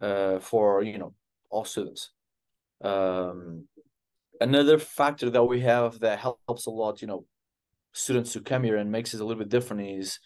uh, 0.00 0.38
for 0.38 0.82
you 0.82 0.98
know 0.98 1.14
all 1.50 1.64
students. 1.64 2.12
Um, 2.80 3.66
another 4.40 4.78
factor 4.78 5.30
that 5.30 5.44
we 5.44 5.60
have 5.62 5.98
that 6.00 6.20
helps 6.20 6.66
a 6.66 6.70
lot, 6.70 7.00
you 7.02 7.08
know, 7.08 7.24
students 7.92 8.32
who 8.32 8.40
come 8.40 8.62
here 8.62 8.76
and 8.76 8.92
makes 8.92 9.14
it 9.14 9.20
a 9.20 9.24
little 9.24 9.42
bit 9.42 9.48
different 9.48 9.82
is 9.98 10.20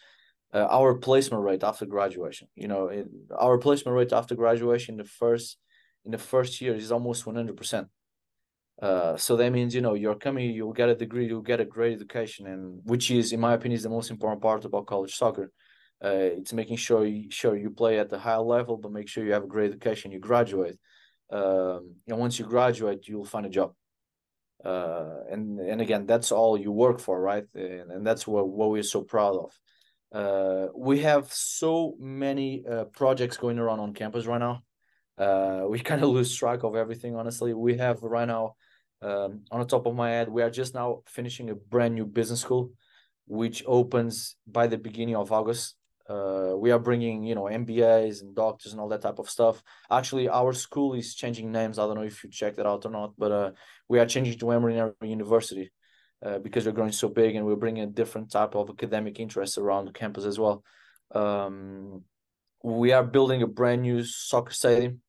uh, 0.52 0.66
our 0.68 0.94
placement 0.96 1.44
rate 1.44 1.62
after 1.62 1.86
graduation. 1.86 2.48
You 2.54 2.68
know, 2.68 2.88
it, 2.88 3.06
our 3.38 3.56
placement 3.56 3.96
rate 3.96 4.12
after 4.12 4.34
graduation 4.34 4.98
the 4.98 5.04
first 5.04 5.56
in 6.04 6.10
the 6.10 6.18
first 6.18 6.60
year 6.60 6.74
is 6.74 6.92
almost 6.92 7.26
one 7.26 7.36
hundred 7.36 7.56
percent. 7.56 7.88
Uh, 8.82 9.16
so 9.16 9.36
that 9.36 9.52
means 9.52 9.74
you 9.74 9.80
know 9.80 9.94
you're 9.94 10.14
coming, 10.14 10.50
you'll 10.50 10.72
get 10.72 10.88
a 10.88 10.94
degree, 10.94 11.26
you'll 11.26 11.40
get 11.52 11.60
a 11.60 11.64
great 11.64 11.94
education, 11.94 12.46
and 12.46 12.80
which 12.84 13.10
is, 13.10 13.32
in 13.32 13.40
my 13.40 13.54
opinion, 13.54 13.76
is 13.76 13.82
the 13.82 13.88
most 13.88 14.10
important 14.10 14.42
part 14.42 14.64
about 14.64 14.86
college 14.86 15.14
soccer. 15.14 15.50
Uh, 16.02 16.38
it's 16.38 16.52
making 16.52 16.76
sure 16.76 17.04
you, 17.04 17.30
sure 17.30 17.56
you 17.56 17.70
play 17.70 17.98
at 17.98 18.08
the 18.08 18.18
higher 18.18 18.40
level, 18.40 18.76
but 18.76 18.92
make 18.92 19.08
sure 19.08 19.24
you 19.24 19.32
have 19.32 19.44
a 19.44 19.48
great 19.48 19.70
education, 19.70 20.10
you 20.10 20.18
graduate, 20.18 20.78
um, 21.30 21.94
and 22.08 22.18
once 22.18 22.38
you 22.38 22.44
graduate, 22.44 23.06
you'll 23.06 23.24
find 23.24 23.46
a 23.46 23.50
job. 23.50 23.72
Uh, 24.64 25.20
and 25.30 25.58
and 25.60 25.80
again, 25.80 26.06
that's 26.06 26.32
all 26.32 26.58
you 26.58 26.70
work 26.70 27.00
for, 27.00 27.20
right? 27.20 27.44
And, 27.54 27.90
and 27.90 28.06
that's 28.06 28.26
what 28.26 28.48
what 28.48 28.70
we're 28.70 28.82
so 28.82 29.02
proud 29.02 29.36
of. 29.36 29.58
Uh, 30.12 30.66
we 30.74 31.00
have 31.00 31.32
so 31.32 31.94
many 31.98 32.64
uh, 32.70 32.84
projects 32.84 33.36
going 33.36 33.58
around 33.58 33.80
on 33.80 33.94
campus 33.94 34.26
right 34.26 34.40
now. 34.40 34.62
Uh, 35.16 35.66
we 35.68 35.78
kind 35.90 36.02
of 36.02 36.10
lose 36.10 36.34
track 36.34 36.62
of 36.62 36.74
everything. 36.76 37.14
Honestly, 37.14 37.54
we 37.54 37.76
have 37.76 38.02
right 38.02 38.28
now 38.28 38.54
um, 39.02 39.42
on 39.50 39.60
the 39.60 39.66
top 39.66 39.86
of 39.86 39.94
my 39.94 40.10
head, 40.10 40.28
we 40.28 40.42
are 40.42 40.50
just 40.50 40.74
now 40.74 41.02
finishing 41.06 41.50
a 41.50 41.54
brand 41.54 41.94
new 41.94 42.04
business 42.04 42.40
school, 42.40 42.72
which 43.26 43.62
opens 43.66 44.36
by 44.46 44.66
the 44.66 44.78
beginning 44.78 45.16
of 45.16 45.32
August. 45.32 45.76
Uh, 46.10 46.56
we 46.56 46.72
are 46.72 46.78
bringing, 46.78 47.22
you 47.22 47.36
know, 47.36 47.44
MBAs 47.44 48.22
and 48.22 48.34
doctors 48.34 48.72
and 48.72 48.80
all 48.80 48.88
that 48.88 49.02
type 49.02 49.20
of 49.20 49.30
stuff. 49.30 49.62
Actually, 49.90 50.28
our 50.28 50.52
school 50.52 50.94
is 50.94 51.14
changing 51.14 51.52
names. 51.52 51.78
I 51.78 51.86
don't 51.86 51.94
know 51.94 52.02
if 52.02 52.24
you 52.24 52.30
checked 52.30 52.56
that 52.56 52.66
out 52.66 52.84
or 52.84 52.90
not, 52.90 53.12
but 53.16 53.30
uh, 53.30 53.50
we 53.88 54.00
are 54.00 54.06
changing 54.06 54.38
to 54.40 54.50
Emory 54.50 54.80
University 55.02 55.70
uh, 56.26 56.38
because 56.38 56.66
we're 56.66 56.72
growing 56.72 56.92
so 56.92 57.08
big 57.08 57.36
and 57.36 57.46
we're 57.46 57.54
bringing 57.54 57.84
a 57.84 57.86
different 57.86 58.32
type 58.32 58.56
of 58.56 58.70
academic 58.70 59.20
interest 59.20 59.56
around 59.56 59.84
the 59.84 59.92
campus 59.92 60.24
as 60.24 60.38
well. 60.38 60.64
Um, 61.14 62.02
we 62.62 62.92
are 62.92 63.04
building 63.04 63.42
a 63.42 63.46
brand 63.46 63.82
new 63.82 64.02
soccer 64.02 64.52
stadium 64.52 65.00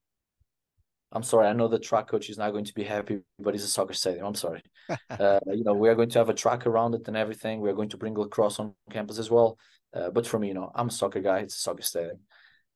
I'm 1.14 1.24
sorry, 1.24 1.48
I 1.48 1.54
know 1.54 1.68
the 1.68 1.80
track 1.80 2.08
coach 2.08 2.30
is 2.30 2.38
not 2.38 2.52
going 2.52 2.64
to 2.66 2.74
be 2.74 2.84
happy, 2.84 3.20
but 3.38 3.54
it's 3.54 3.66
a 3.66 3.68
soccer 3.68 3.94
stadium. 3.94 4.26
I'm 4.26 4.36
sorry. 4.36 4.64
uh, 5.10 5.40
you 5.48 5.64
know, 5.64 5.74
we 5.74 5.90
are 5.90 5.96
going 5.96 6.10
to 6.10 6.20
have 6.20 6.30
a 6.30 6.34
track 6.34 6.66
around 6.66 6.96
it 6.96 7.08
and 7.08 7.18
everything. 7.18 7.60
We 7.60 7.70
are 7.70 7.76
going 7.76 7.90
to 7.90 7.98
bring 7.98 8.16
lacrosse 8.16 8.60
on 8.60 8.74
campus 8.90 9.20
as 9.20 9.30
well. 9.30 9.58
Uh, 9.94 10.10
but 10.10 10.26
for 10.28 10.40
me, 10.40 10.50
you 10.50 10.54
know, 10.54 10.72
I'm 10.74 10.88
a 10.88 10.92
soccer 10.92 11.20
guy. 11.20 11.40
It's 11.40 11.56
a 11.56 11.60
soccer 11.60 11.82
stadium. 11.82 12.20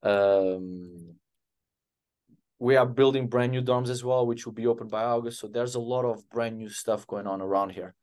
Um, 0.03 1.15
we 2.60 2.75
are 2.75 2.86
building 2.86 3.27
brand 3.27 3.51
new 3.51 3.62
dorms 3.62 3.89
as 3.89 4.03
well, 4.03 4.25
which 4.25 4.45
will 4.45 4.53
be 4.53 4.67
open 4.67 4.88
by 4.88 5.03
August. 5.03 5.39
So 5.39 5.48
there's 5.48 5.75
a 5.75 5.79
lot 5.79 6.05
of 6.05 6.29
brand 6.29 6.57
new 6.57 6.69
stuff 6.69 7.07
going 7.07 7.27
on 7.27 7.41
around 7.41 7.72
here. 7.72 7.93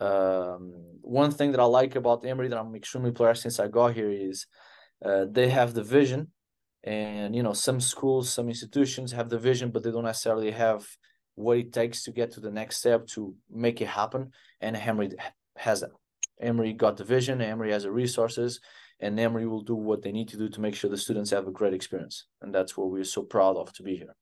Um, 0.00 0.74
one 1.00 1.30
thing 1.30 1.52
that 1.52 1.60
I 1.60 1.64
like 1.64 1.96
about 1.96 2.24
Emory 2.24 2.48
that 2.48 2.58
I'm 2.58 2.74
extremely 2.74 3.12
pleased 3.12 3.42
since 3.42 3.58
I 3.58 3.68
got 3.68 3.94
here 3.94 4.10
is 4.10 4.46
uh, 5.04 5.26
they 5.30 5.48
have 5.48 5.74
the 5.74 5.82
vision 5.82 6.28
and 6.86 7.34
you 7.34 7.42
know 7.42 7.52
some 7.52 7.80
schools 7.80 8.30
some 8.30 8.48
institutions 8.48 9.12
have 9.12 9.28
the 9.28 9.38
vision 9.38 9.70
but 9.70 9.82
they 9.82 9.90
don't 9.90 10.04
necessarily 10.04 10.52
have 10.52 10.86
what 11.34 11.58
it 11.58 11.72
takes 11.72 12.04
to 12.04 12.12
get 12.12 12.30
to 12.30 12.40
the 12.40 12.50
next 12.50 12.78
step 12.78 13.06
to 13.06 13.34
make 13.50 13.80
it 13.80 13.88
happen 13.88 14.30
and 14.60 14.76
emory 14.76 15.10
has 15.56 15.80
that 15.80 15.90
emory 16.40 16.72
got 16.72 16.96
the 16.96 17.04
vision 17.04 17.40
emory 17.40 17.72
has 17.72 17.84
the 17.84 17.90
resources 17.90 18.60
and 19.00 19.18
emory 19.20 19.46
will 19.46 19.62
do 19.62 19.74
what 19.74 20.02
they 20.02 20.12
need 20.12 20.28
to 20.28 20.36
do 20.36 20.48
to 20.48 20.60
make 20.60 20.74
sure 20.74 20.90
the 20.90 20.96
students 20.96 21.30
have 21.30 21.46
a 21.46 21.50
great 21.52 21.74
experience. 21.74 22.26
And 22.40 22.54
that's 22.54 22.76
what 22.76 22.90
we're 22.90 23.04
so 23.04 23.22
proud 23.22 23.56
of 23.56 23.72
to 23.74 23.82
be 23.82 23.96
here. 23.96 24.14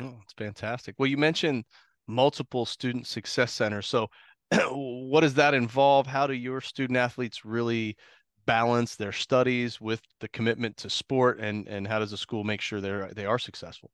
Oh 0.00 0.16
it's 0.22 0.32
fantastic. 0.32 0.94
Well 0.98 1.08
you 1.08 1.16
mentioned 1.16 1.64
multiple 2.06 2.64
student 2.64 3.06
success 3.06 3.52
centers. 3.52 3.86
So 3.86 4.08
what 4.70 5.20
does 5.20 5.34
that 5.34 5.54
involve? 5.54 6.06
How 6.06 6.26
do 6.26 6.34
your 6.34 6.60
student 6.60 6.96
athletes 6.96 7.44
really 7.44 7.96
balance 8.46 8.96
their 8.96 9.12
studies 9.12 9.80
with 9.80 10.00
the 10.20 10.28
commitment 10.28 10.76
to 10.78 10.90
sport? 10.90 11.40
And 11.40 11.68
and 11.68 11.86
how 11.86 11.98
does 11.98 12.10
the 12.10 12.16
school 12.16 12.44
make 12.44 12.60
sure 12.60 12.80
they're 12.80 13.10
they 13.14 13.26
are 13.26 13.38
successful? 13.38 13.90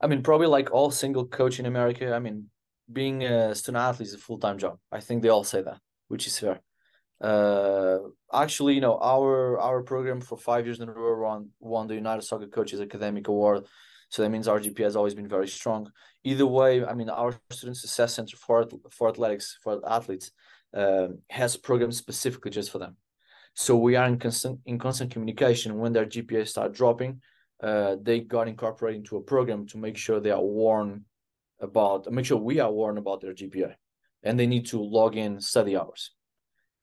I 0.00 0.06
mean 0.06 0.22
probably 0.22 0.46
like 0.46 0.72
all 0.72 0.90
single 0.90 1.26
coach 1.26 1.60
in 1.60 1.66
america 1.66 2.12
i 2.12 2.18
mean 2.18 2.50
being 2.92 3.22
a 3.22 3.54
student 3.54 3.82
athlete 3.82 4.08
is 4.08 4.14
a 4.14 4.18
full-time 4.18 4.58
job. 4.58 4.76
I 4.90 5.00
think 5.00 5.22
they 5.22 5.28
all 5.28 5.44
say 5.44 5.62
that 5.62 5.78
which 6.08 6.26
is 6.26 6.38
fair 6.38 6.60
uh 7.22 7.98
actually 8.32 8.74
you 8.74 8.80
know 8.80 8.98
our 9.00 9.58
our 9.58 9.82
program 9.82 10.20
for 10.20 10.36
five 10.36 10.66
years 10.66 10.80
in 10.80 10.88
a 10.88 10.92
row 10.92 11.22
won 11.22 11.48
won 11.60 11.86
the 11.86 11.94
united 11.94 12.22
soccer 12.22 12.48
coaches 12.48 12.80
academic 12.80 13.28
award 13.28 13.64
so 14.08 14.22
that 14.22 14.30
means 14.30 14.48
our 14.48 14.58
gpa 14.58 14.84
has 14.84 14.96
always 14.96 15.14
been 15.14 15.28
very 15.28 15.46
strong 15.46 15.88
either 16.24 16.46
way 16.46 16.84
i 16.84 16.92
mean 16.94 17.08
our 17.08 17.32
student 17.50 17.76
success 17.76 18.14
center 18.14 18.36
for 18.36 18.66
for 18.90 19.08
athletics 19.08 19.58
for 19.62 19.80
athletes 19.88 20.32
uh, 20.74 21.08
has 21.30 21.56
programs 21.56 21.96
specifically 21.96 22.50
just 22.50 22.70
for 22.70 22.78
them 22.78 22.96
so 23.54 23.76
we 23.76 23.96
are 23.96 24.06
in 24.06 24.18
constant 24.18 24.60
in 24.64 24.78
constant 24.78 25.10
communication. 25.10 25.78
When 25.78 25.92
their 25.92 26.06
GPA 26.06 26.48
start 26.48 26.72
dropping, 26.72 27.20
uh, 27.62 27.96
they 28.00 28.20
got 28.20 28.48
incorporated 28.48 29.00
into 29.00 29.16
a 29.16 29.22
program 29.22 29.66
to 29.68 29.78
make 29.78 29.96
sure 29.96 30.20
they 30.20 30.30
are 30.30 30.42
warned 30.42 31.02
about, 31.60 32.10
make 32.10 32.24
sure 32.24 32.38
we 32.38 32.60
are 32.60 32.72
warned 32.72 32.98
about 32.98 33.20
their 33.20 33.34
GPA, 33.34 33.74
and 34.22 34.38
they 34.38 34.46
need 34.46 34.66
to 34.66 34.80
log 34.80 35.16
in 35.16 35.40
study 35.40 35.76
hours. 35.76 36.12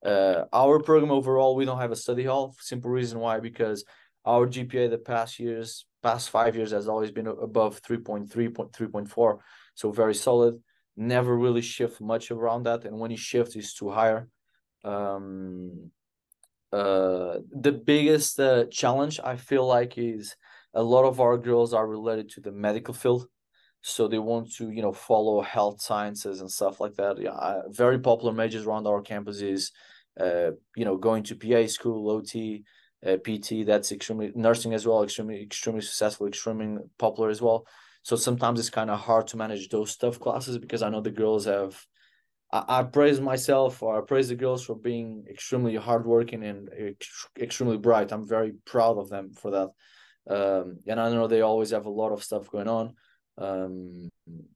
Uh, 0.04 0.44
our 0.52 0.80
program 0.80 1.10
overall, 1.10 1.54
we 1.54 1.64
don't 1.64 1.78
have 1.78 1.92
a 1.92 1.96
study 1.96 2.24
hall. 2.24 2.54
Simple 2.58 2.90
reason 2.90 3.18
why, 3.18 3.40
because 3.40 3.84
our 4.24 4.46
GPA 4.46 4.90
the 4.90 4.98
past 4.98 5.38
years, 5.38 5.86
past 6.02 6.30
five 6.30 6.56
years, 6.56 6.70
has 6.70 6.88
always 6.88 7.10
been 7.10 7.26
above 7.26 7.82
3.3, 7.82 8.28
3.4, 8.28 9.38
so 9.74 9.90
very 9.90 10.14
solid. 10.14 10.60
Never 10.96 11.36
really 11.36 11.62
shift 11.62 12.00
much 12.00 12.30
around 12.30 12.64
that, 12.64 12.84
and 12.84 12.98
when 12.98 13.10
you 13.10 13.16
shift, 13.16 13.56
it's 13.56 13.74
too 13.74 13.90
higher. 13.90 14.28
Um, 14.84 15.90
uh, 16.72 17.38
the 17.50 17.72
biggest 17.72 18.38
uh, 18.38 18.64
challenge 18.70 19.20
I 19.22 19.36
feel 19.36 19.66
like 19.66 19.98
is 19.98 20.36
a 20.72 20.82
lot 20.82 21.04
of 21.04 21.20
our 21.20 21.36
girls 21.36 21.74
are 21.74 21.86
related 21.86 22.30
to 22.30 22.40
the 22.40 22.52
medical 22.52 22.94
field. 22.94 23.26
So 23.82 24.08
they 24.08 24.18
want 24.18 24.52
to 24.54 24.70
you 24.70 24.82
know 24.82 24.92
follow 24.92 25.40
health 25.40 25.80
sciences 25.80 26.40
and 26.40 26.50
stuff 26.50 26.80
like 26.80 26.94
that. 26.96 27.20
Yeah, 27.20 27.62
very 27.68 27.98
popular 27.98 28.32
majors 28.32 28.66
around 28.66 28.86
our 28.86 29.00
campus 29.00 29.40
is 29.40 29.72
uh, 30.18 30.50
you 30.76 30.84
know 30.84 30.96
going 30.96 31.22
to 31.24 31.36
PA 31.36 31.66
school, 31.66 32.10
OT, 32.10 32.64
uh, 33.06 33.16
PT. 33.16 33.64
That's 33.64 33.92
extremely 33.92 34.32
nursing 34.34 34.74
as 34.74 34.86
well, 34.86 35.02
extremely 35.02 35.42
extremely 35.42 35.80
successful, 35.80 36.26
extremely 36.26 36.82
popular 36.98 37.30
as 37.30 37.40
well. 37.40 37.66
So 38.02 38.16
sometimes 38.16 38.60
it's 38.60 38.70
kind 38.70 38.90
of 38.90 38.98
hard 38.98 39.26
to 39.28 39.36
manage 39.36 39.68
those 39.68 39.96
tough 39.96 40.20
classes 40.20 40.58
because 40.58 40.82
I 40.82 40.90
know 40.90 41.00
the 41.00 41.10
girls 41.10 41.46
have. 41.46 41.82
I, 42.52 42.80
I 42.80 42.82
praise 42.82 43.20
myself 43.20 43.82
or 43.82 43.96
I 43.96 44.04
praise 44.04 44.28
the 44.28 44.34
girls 44.34 44.64
for 44.64 44.74
being 44.74 45.24
extremely 45.30 45.76
hardworking 45.76 46.44
and 46.44 46.68
ex- 46.76 47.28
extremely 47.38 47.78
bright. 47.78 48.12
I'm 48.12 48.28
very 48.28 48.52
proud 48.66 48.98
of 48.98 49.08
them 49.08 49.32
for 49.32 49.50
that. 49.52 49.68
Um, 50.28 50.78
and 50.86 51.00
I 51.00 51.10
know 51.10 51.26
they 51.26 51.40
always 51.40 51.70
have 51.70 51.86
a 51.86 51.90
lot 51.90 52.12
of 52.12 52.22
stuff 52.22 52.50
going 52.50 52.68
on. 52.68 52.94
Um, 53.40 54.10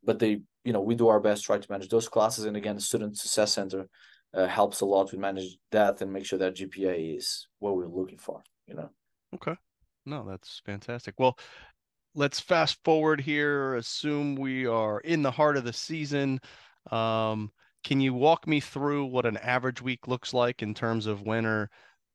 but 0.05 0.19
they, 0.19 0.41
you 0.65 0.73
know, 0.73 0.81
we 0.81 0.95
do 0.95 1.09
our 1.09 1.21
best 1.21 1.45
try 1.45 1.59
to 1.59 1.73
manage 1.73 1.89
those 1.89 2.09
classes. 2.09 2.45
And 2.45 2.57
again, 2.57 2.77
the 2.77 2.83
Student 2.83 3.19
Success 3.19 3.53
Center 3.53 3.89
uh, 4.35 4.47
helps 4.47 4.81
a 4.81 4.87
lot 4.87 5.09
to 5.11 5.17
manage 5.17 5.57
that 5.73 6.01
and 6.01 6.13
make 6.13 6.27
sure 6.27 6.39
that 6.39 6.57
GPA 6.57 7.17
is 7.17 7.49
what 7.59 7.77
we're 7.77 7.87
looking 7.87 8.19
for, 8.19 8.43
you 8.67 8.75
know. 8.75 8.91
Okay. 9.35 9.55
No, 10.07 10.27
that's 10.29 10.61
fantastic. 10.67 11.15
Well, 11.19 11.39
let's 12.15 12.41
fast 12.41 12.79
forward 12.85 13.21
here. 13.21 13.77
Assume 13.77 14.37
we 14.37 14.67
are 14.67 15.01
in 15.01 15.23
the 15.23 15.31
heart 15.31 15.57
of 15.57 15.65
the 15.65 15.73
season. 15.73 16.41
Um, 16.91 17.51
can 17.85 18.01
you 18.01 18.15
walk 18.15 18.47
me 18.47 18.61
through 18.61 19.07
what 19.07 19.27
an 19.27 19.37
average 19.39 19.83
week 19.83 20.07
looks 20.07 20.35
like 20.35 20.63
in 20.63 20.75
terms 20.75 21.07
of 21.07 21.23
winter 21.23 21.71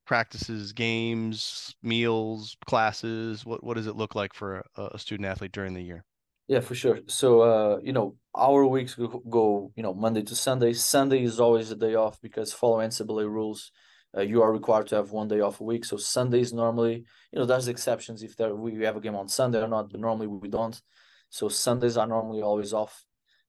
practices, 0.05 0.73
games, 0.73 1.75
meals, 1.83 2.57
classes? 2.65 3.45
What 3.45 3.63
what 3.63 3.75
does 3.75 3.87
it 3.87 3.95
look 3.95 4.15
like 4.15 4.33
for 4.33 4.63
a, 4.75 4.89
a 4.93 4.99
student 4.99 5.27
athlete 5.27 5.51
during 5.51 5.73
the 5.73 5.81
year? 5.81 6.03
Yeah, 6.49 6.61
for 6.61 6.73
sure. 6.73 6.99
So, 7.05 7.41
uh, 7.41 7.79
you 7.83 7.93
know, 7.93 8.15
our 8.35 8.65
weeks 8.65 8.95
go, 8.95 9.07
go, 9.29 9.71
you 9.75 9.83
know, 9.83 9.93
Monday 9.93 10.23
to 10.23 10.35
Sunday. 10.35 10.73
Sunday 10.73 11.21
is 11.23 11.39
always 11.39 11.69
a 11.69 11.75
day 11.75 11.93
off 11.93 12.19
because 12.23 12.51
following 12.51 12.87
NCAA 12.87 13.27
rules, 13.27 13.71
uh, 14.17 14.21
you 14.21 14.41
are 14.41 14.51
required 14.51 14.87
to 14.87 14.95
have 14.95 15.11
one 15.11 15.27
day 15.27 15.41
off 15.41 15.61
a 15.61 15.63
week. 15.63 15.85
So 15.85 15.95
Sundays 15.97 16.51
normally, 16.51 17.05
you 17.31 17.39
know, 17.39 17.45
there's 17.45 17.67
exceptions 17.67 18.23
if 18.23 18.35
there 18.35 18.55
we 18.55 18.83
have 18.83 18.97
a 18.97 18.99
game 18.99 19.15
on 19.15 19.27
Sunday 19.27 19.61
or 19.61 19.67
not, 19.67 19.91
but 19.91 20.01
normally 20.01 20.25
we 20.25 20.49
don't. 20.49 20.81
So 21.29 21.49
Sundays 21.49 21.97
are 21.97 22.07
normally 22.07 22.41
always 22.41 22.73
off. 22.73 23.05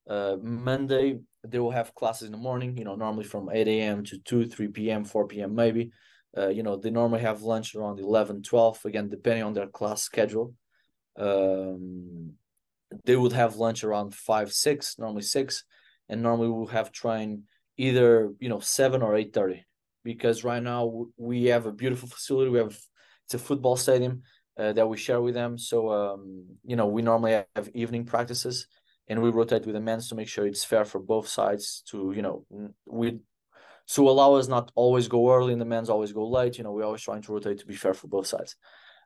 Uh, 0.06 0.36
Monday 0.42 1.20
they 1.42 1.58
will 1.58 1.70
have 1.70 1.94
classes 1.94 2.26
in 2.26 2.32
the 2.32 2.38
morning. 2.38 2.76
You 2.76 2.84
know, 2.84 2.96
normally 2.96 3.24
from 3.24 3.48
eight 3.50 3.68
a.m. 3.68 4.04
to 4.04 4.18
two, 4.18 4.44
three 4.46 4.68
p.m., 4.68 5.04
four 5.04 5.26
p.m. 5.26 5.54
maybe. 5.54 5.90
Uh, 6.36 6.48
you 6.48 6.62
know, 6.62 6.76
they 6.76 6.90
normally 6.90 7.22
have 7.22 7.40
lunch 7.40 7.74
around 7.74 7.98
11, 7.98 8.42
12, 8.42 8.84
again, 8.84 9.08
depending 9.08 9.42
on 9.42 9.54
their 9.54 9.66
class 9.68 10.02
schedule. 10.02 10.54
Um, 11.16 12.34
they 13.04 13.16
would 13.16 13.32
have 13.32 13.56
lunch 13.56 13.84
around 13.84 14.14
five, 14.14 14.52
six, 14.52 14.98
normally 14.98 15.22
six, 15.22 15.64
and 16.08 16.22
normally 16.22 16.48
we'll 16.48 16.66
have 16.66 16.92
train 16.92 17.44
either 17.76 18.32
you 18.40 18.48
know 18.48 18.60
seven 18.60 19.02
or 19.02 19.14
eight 19.16 19.32
thirty, 19.32 19.64
because 20.04 20.44
right 20.44 20.62
now 20.62 21.06
we 21.16 21.46
have 21.46 21.66
a 21.66 21.72
beautiful 21.72 22.08
facility. 22.08 22.50
We 22.50 22.58
have 22.58 22.78
it's 23.26 23.34
a 23.34 23.38
football 23.38 23.76
stadium 23.76 24.22
uh, 24.58 24.72
that 24.72 24.88
we 24.88 24.96
share 24.96 25.20
with 25.20 25.34
them. 25.34 25.56
So 25.56 25.90
um, 25.90 26.44
you 26.64 26.76
know 26.76 26.86
we 26.86 27.02
normally 27.02 27.42
have 27.54 27.68
evening 27.74 28.04
practices, 28.04 28.66
and 29.08 29.22
we 29.22 29.30
rotate 29.30 29.66
with 29.66 29.74
the 29.74 29.80
men's 29.80 30.08
to 30.08 30.14
make 30.14 30.28
sure 30.28 30.46
it's 30.46 30.64
fair 30.64 30.84
for 30.84 30.98
both 30.98 31.28
sides. 31.28 31.82
To 31.90 32.12
you 32.14 32.22
know 32.22 32.44
we 32.86 33.20
so 33.86 34.08
allow 34.08 34.34
us 34.34 34.46
not 34.46 34.70
always 34.74 35.08
go 35.08 35.32
early 35.34 35.52
and 35.52 35.60
the 35.60 35.64
men's 35.64 35.90
always 35.90 36.12
go 36.12 36.28
late. 36.28 36.58
You 36.58 36.64
know 36.64 36.72
we're 36.72 36.84
always 36.84 37.02
trying 37.02 37.22
to 37.22 37.32
rotate 37.32 37.58
to 37.58 37.66
be 37.66 37.74
fair 37.76 37.94
for 37.94 38.08
both 38.08 38.26
sides. 38.26 38.56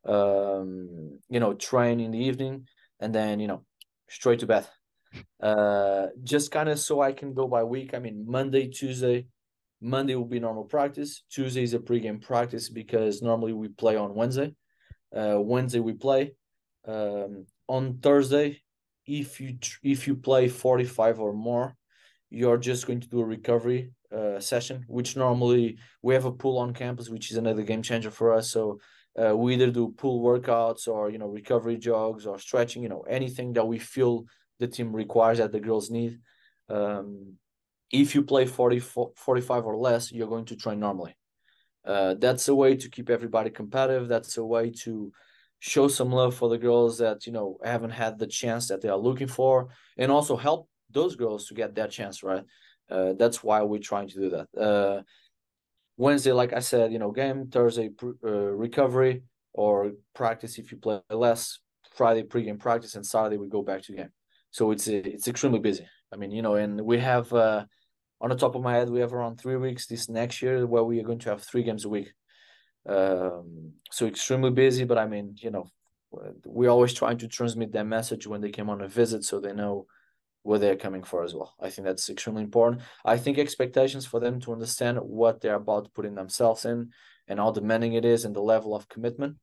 Um, 0.07 1.19
you 1.29 1.41
know 1.41 1.55
train 1.55 2.00
in 2.00 2.11
the 2.11 2.19
evening 2.19 2.67
and 3.00 3.14
then 3.14 3.41
you 3.41 3.47
know 3.47 3.64
straight 4.08 4.40
to 4.40 4.46
bed. 4.46 4.66
Uh, 5.40 6.06
just 6.23 6.50
kind 6.50 6.68
of 6.68 6.78
so 6.78 7.00
I 7.00 7.12
can 7.12 7.34
go 7.34 7.46
by 7.46 7.62
week. 7.62 7.94
I 7.94 7.99
mean, 7.99 8.25
Monday, 8.26 8.68
Tuesday, 8.68 9.26
Monday 9.80 10.14
will 10.14 10.25
be 10.25 10.40
normal 10.40 10.64
practice. 10.64 11.23
Tuesday 11.30 11.62
is 11.62 11.75
a 11.75 11.78
pregame 11.78 12.20
practice 12.20 12.68
because 12.68 13.22
normally 13.22 13.52
we 13.52 13.68
play 13.68 13.96
on 13.96 14.14
Wednesday. 14.14 14.55
Uh, 15.14 15.38
Wednesday 15.40 15.81
we 15.81 15.92
play. 15.92 16.35
Um, 16.87 17.46
on 17.68 17.98
Thursday, 17.98 18.61
if 19.07 19.40
you 19.40 19.59
if 19.83 20.07
you 20.07 20.16
play 20.16 20.48
forty 20.48 20.85
five 20.85 21.20
or 21.20 21.33
more, 21.33 21.76
you're 22.31 22.59
just 22.59 22.87
going 22.87 23.00
to 23.00 23.09
do 23.09 23.20
a 23.20 23.24
recovery 23.24 23.92
uh, 24.14 24.40
session, 24.40 24.85
which 24.88 25.16
normally 25.16 25.79
we 26.02 26.14
have 26.14 26.24
a 26.24 26.33
pool 26.33 26.59
on 26.59 26.74
campus, 26.74 27.09
which 27.09 27.31
is 27.31 27.37
another 27.37 27.62
game 27.62 27.83
changer 27.83 28.11
for 28.11 28.33
us. 28.35 28.50
So 28.50 28.81
uh, 29.20 29.37
we 29.37 29.55
either 29.55 29.70
do 29.70 29.94
pool 29.96 30.22
workouts 30.22 30.88
or 30.88 31.11
you 31.11 31.18
know 31.18 31.29
recovery 31.29 31.77
jogs 31.77 32.27
or 32.27 32.38
stretching 32.38 32.83
you 32.83 32.88
know 32.88 33.03
anything 33.03 33.53
that 33.53 33.66
we 33.66 33.79
feel 33.79 34.24
the 34.59 34.66
team 34.66 34.92
requires 34.92 35.38
that 35.38 35.53
the 35.53 35.61
girls 35.61 35.90
need. 35.90 36.18
Um, 36.68 37.35
if 37.90 38.14
you 38.14 38.22
play 38.22 38.46
40 38.46 38.81
45 38.81 39.66
or 39.66 39.77
less 39.77 40.11
you're 40.11 40.29
going 40.29 40.46
to 40.46 40.57
train 40.57 40.81
normally. 40.81 41.16
Uh, 41.85 42.14
that's 42.14 42.48
a 42.48 42.55
way 42.55 42.77
to 42.77 42.88
keep 42.88 43.11
everybody 43.11 43.50
competitive. 43.50 44.09
That's 44.09 44.38
a 44.38 44.44
way 44.44 44.70
to 44.85 45.12
show 45.59 45.87
some 45.87 46.11
love 46.11 46.35
for 46.35 46.48
the 46.48 46.59
girls 46.59 46.98
that 46.98 47.27
you 47.27 47.33
know 47.33 47.59
haven't 47.62 47.90
had 47.90 48.18
the 48.18 48.27
chance 48.27 48.68
that 48.68 48.81
they 48.81 48.88
are 48.88 48.98
looking 48.98 49.29
for 49.29 49.68
and 49.96 50.11
also 50.11 50.37
help 50.37 50.68
those 50.90 51.16
girls 51.16 51.46
to 51.46 51.55
get 51.55 51.74
that 51.74 51.90
chance 51.90 52.22
right? 52.22 52.44
Uh, 52.90 53.14
that's 53.14 53.42
why 53.42 53.62
we're 53.62 53.81
trying 53.81 54.09
to 54.09 54.20
do 54.20 54.31
that. 54.31 54.61
Uh, 54.61 55.03
Wednesday, 55.96 56.33
like 56.33 56.52
I 56.52 56.61
said, 56.61 56.92
you 56.92 56.98
know, 56.98 57.12
game. 57.12 57.48
Thursday, 57.50 57.90
uh, 58.02 58.28
recovery 58.28 59.22
or 59.52 59.92
practice 60.14 60.59
if 60.59 60.72
you 60.72 60.78
play 60.78 61.00
less. 61.11 61.61
Friday 61.94 62.24
pregame 62.24 62.59
practice, 62.59 62.96
and 62.96 63.07
Saturday 63.07 63.37
we 63.37 63.48
go 63.48 63.62
back 63.62 63.83
to 63.83 63.92
game. 63.92 64.11
So 64.50 64.72
it's 64.72 64.88
it's 64.88 65.28
extremely 65.28 65.61
busy. 65.61 65.87
I 66.12 66.16
mean, 66.16 66.33
you 66.33 66.42
know, 66.42 66.57
and 66.57 66.80
we 66.80 66.98
have 66.98 67.33
uh, 67.33 67.64
on 68.20 68.30
the 68.30 68.37
top 68.37 68.54
of 68.54 68.62
my 68.62 68.74
head, 68.74 68.90
we 68.90 69.00
have 69.00 69.12
around 69.12 69.37
three 69.37 69.57
weeks 69.57 69.87
this 69.87 70.09
next 70.09 70.42
year 70.42 70.66
where 70.66 70.83
we 70.83 70.98
are 70.98 71.04
going 71.04 71.20
to 71.20 71.30
have 71.30 71.42
three 71.42 71.62
games 71.62 71.85
a 71.85 71.88
week. 71.88 72.12
Um, 72.88 73.72
so 73.90 74.07
extremely 74.07 74.50
busy, 74.50 74.85
but 74.85 74.98
I 74.98 75.07
mean, 75.07 75.37
you 75.38 75.50
know, 75.50 75.66
we're 76.44 76.70
always 76.70 76.94
trying 76.94 77.18
to 77.18 77.28
transmit 77.28 77.72
that 77.72 77.87
message 77.87 78.26
when 78.26 78.40
they 78.40 78.50
came 78.50 78.70
on 78.70 78.80
a 78.80 78.88
visit, 78.88 79.24
so 79.24 79.40
they 79.40 79.52
know 79.52 79.87
what 80.44 80.61
they're 80.61 80.76
coming 80.76 81.02
for 81.02 81.24
as 81.24 81.35
well. 81.35 81.54
I 81.59 81.70
think 81.70 81.87
that's 81.87 82.11
extremely 82.11 82.42
important. 82.42 82.83
I 83.02 83.16
think 83.16 83.38
expectations 83.38 84.04
for 84.04 84.20
them 84.20 84.40
to 84.40 84.52
understand 84.52 84.98
what 84.98 85.40
they're 85.40 85.54
about 85.54 85.92
putting 85.94 86.14
themselves 86.14 86.66
in 86.66 86.90
and 87.26 87.38
how 87.38 87.50
demanding 87.50 87.94
it 87.94 88.04
is 88.04 88.26
and 88.26 88.37
the 88.37 88.42
level 88.42 88.76
of 88.76 88.88
commitment, 88.88 89.37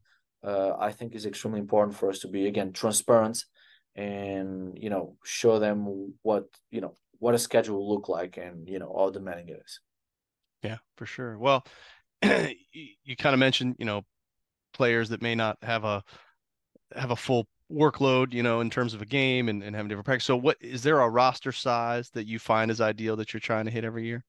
uh, 0.44 0.74
I 0.80 0.92
think 0.92 1.16
is 1.16 1.26
extremely 1.26 1.60
important 1.60 1.98
for 1.98 2.10
us 2.10 2.20
to 2.20 2.28
be 2.28 2.46
again 2.46 2.72
transparent 2.72 3.44
and 3.96 4.78
you 4.80 4.90
know 4.90 5.18
show 5.26 5.60
them 5.60 6.14
what 6.22 6.46
you 6.70 6.80
know 6.80 6.94
what 7.20 7.36
a 7.36 7.40
schedule 7.40 7.78
will 7.78 7.94
look 7.94 8.08
like 8.08 8.38
and 8.38 8.70
you 8.70 8.78
know 8.78 8.94
how 8.96 9.10
demanding 9.10 9.50
it 9.50 9.62
is. 9.66 9.80
Yeah, 10.62 10.78
for 10.98 11.08
sure. 11.08 11.36
Well, 11.38 11.66
you, 12.24 12.88
you 13.04 13.16
kind 13.16 13.34
of 13.34 13.40
mentioned 13.40 13.78
you 13.80 13.86
know 13.86 14.06
players 14.72 15.10
that 15.10 15.24
may 15.24 15.34
not 15.34 15.58
have 15.64 15.84
a 15.84 16.04
have 16.96 17.10
a 17.10 17.16
full 17.16 17.48
workload, 17.72 18.34
you 18.34 18.44
know, 18.44 18.62
in 18.62 18.70
terms 18.70 18.94
of 18.94 19.02
a 19.02 19.06
game 19.06 19.50
and, 19.50 19.64
and 19.64 19.76
having 19.76 19.90
different 19.90 20.06
practice. 20.06 20.26
So 20.26 20.38
what 20.38 20.58
is 20.60 20.84
there 20.84 21.00
a 21.00 21.10
roster 21.10 21.52
size 21.52 22.10
that 22.12 22.28
you 22.28 22.40
find 22.40 22.70
is 22.72 22.82
ideal 22.82 23.16
that 23.18 23.34
you're 23.34 23.40
trying 23.40 23.66
to 23.66 23.72
hit 23.72 23.84
every 23.84 24.06
year? 24.06 24.24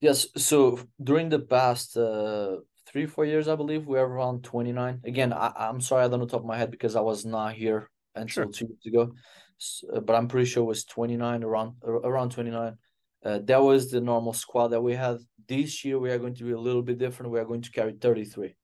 Yes. 0.00 0.26
So 0.36 0.80
during 1.02 1.28
the 1.28 1.38
past 1.38 1.96
uh, 1.96 2.56
three, 2.86 3.06
four 3.06 3.24
years, 3.24 3.48
I 3.48 3.56
believe 3.56 3.86
we 3.86 3.98
have 3.98 4.08
around 4.08 4.44
29. 4.44 5.00
Again, 5.04 5.32
I, 5.32 5.52
I'm 5.56 5.80
sorry, 5.80 6.04
I 6.04 6.08
don't 6.08 6.20
know 6.20 6.26
top 6.26 6.40
of 6.40 6.46
my 6.46 6.58
head 6.58 6.70
because 6.70 6.96
I 6.96 7.00
was 7.00 7.24
not 7.24 7.54
here 7.54 7.90
until 8.14 8.44
sure. 8.44 8.52
two 8.52 8.66
years 8.66 8.86
ago. 8.86 9.12
So, 9.58 9.88
uh, 9.88 10.00
but 10.00 10.14
I'm 10.14 10.28
pretty 10.28 10.46
sure 10.46 10.62
it 10.62 10.66
was 10.66 10.84
29, 10.84 11.42
around 11.42 11.76
around 11.82 12.30
29. 12.30 12.76
Uh, 13.24 13.40
that 13.44 13.62
was 13.62 13.90
the 13.90 14.00
normal 14.00 14.32
squad 14.32 14.68
that 14.68 14.82
we 14.82 14.94
had. 14.94 15.18
This 15.48 15.84
year 15.84 15.98
we 15.98 16.10
are 16.10 16.18
going 16.18 16.34
to 16.34 16.44
be 16.44 16.52
a 16.52 16.58
little 16.58 16.82
bit 16.82 16.98
different. 16.98 17.32
We 17.32 17.38
are 17.38 17.44
going 17.44 17.62
to 17.62 17.70
carry 17.70 17.92
33. 17.92 18.54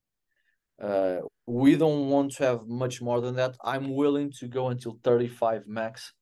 Uh, 0.81 1.17
we 1.45 1.75
don't 1.75 2.09
want 2.09 2.31
to 2.33 2.43
have 2.43 2.67
much 2.67 3.01
more 3.01 3.19
than 3.21 3.35
that. 3.35 3.55
I'm 3.63 3.93
willing 3.93 4.31
to 4.39 4.47
go 4.47 4.69
until 4.69 4.97
35 5.03 5.67
max. 5.67 6.13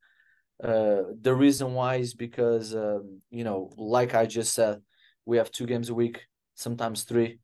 Uh, 0.63 1.03
the 1.19 1.33
reason 1.33 1.73
why 1.73 1.95
is 1.95 2.13
because, 2.13 2.75
um, 2.75 3.21
you 3.29 3.43
know, 3.43 3.71
like 3.77 4.15
I 4.15 4.25
just 4.25 4.53
said, 4.53 4.79
we 5.25 5.37
have 5.37 5.51
two 5.51 5.65
games 5.65 5.89
a 5.89 5.93
week, 5.93 6.21
sometimes 6.55 7.03
three. 7.03 7.39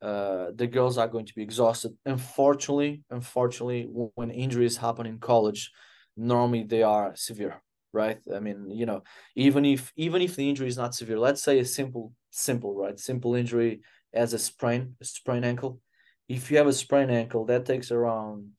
Uh, 0.00 0.46
the 0.54 0.66
girls 0.66 0.96
are 0.96 1.08
going 1.08 1.26
to 1.26 1.34
be 1.34 1.42
exhausted. 1.42 1.92
Unfortunately, 2.06 3.02
unfortunately, 3.10 3.86
when 4.14 4.30
injuries 4.30 4.78
happen 4.78 5.06
in 5.06 5.18
college, 5.18 5.70
normally 6.16 6.64
they 6.64 6.82
are 6.82 7.14
severe, 7.16 7.62
right? 7.92 8.18
I 8.34 8.40
mean, 8.40 8.70
you 8.70 8.86
know, 8.86 9.02
even 9.36 9.66
if 9.66 9.92
even 9.96 10.22
if 10.22 10.36
the 10.36 10.48
injury 10.48 10.68
is 10.68 10.78
not 10.78 10.94
severe, 10.94 11.18
let's 11.18 11.42
say 11.42 11.58
a 11.58 11.66
simple, 11.66 12.12
simple, 12.30 12.74
right, 12.74 12.98
simple 12.98 13.34
injury 13.34 13.82
as 14.14 14.32
a 14.32 14.38
sprain, 14.38 14.96
a 15.02 15.04
sprain 15.04 15.44
ankle 15.44 15.80
if 16.30 16.48
you 16.48 16.58
have 16.58 16.68
a 16.68 16.72
sprained 16.72 17.10
ankle, 17.10 17.44
that 17.46 17.66
takes 17.66 17.90
around 17.90 18.50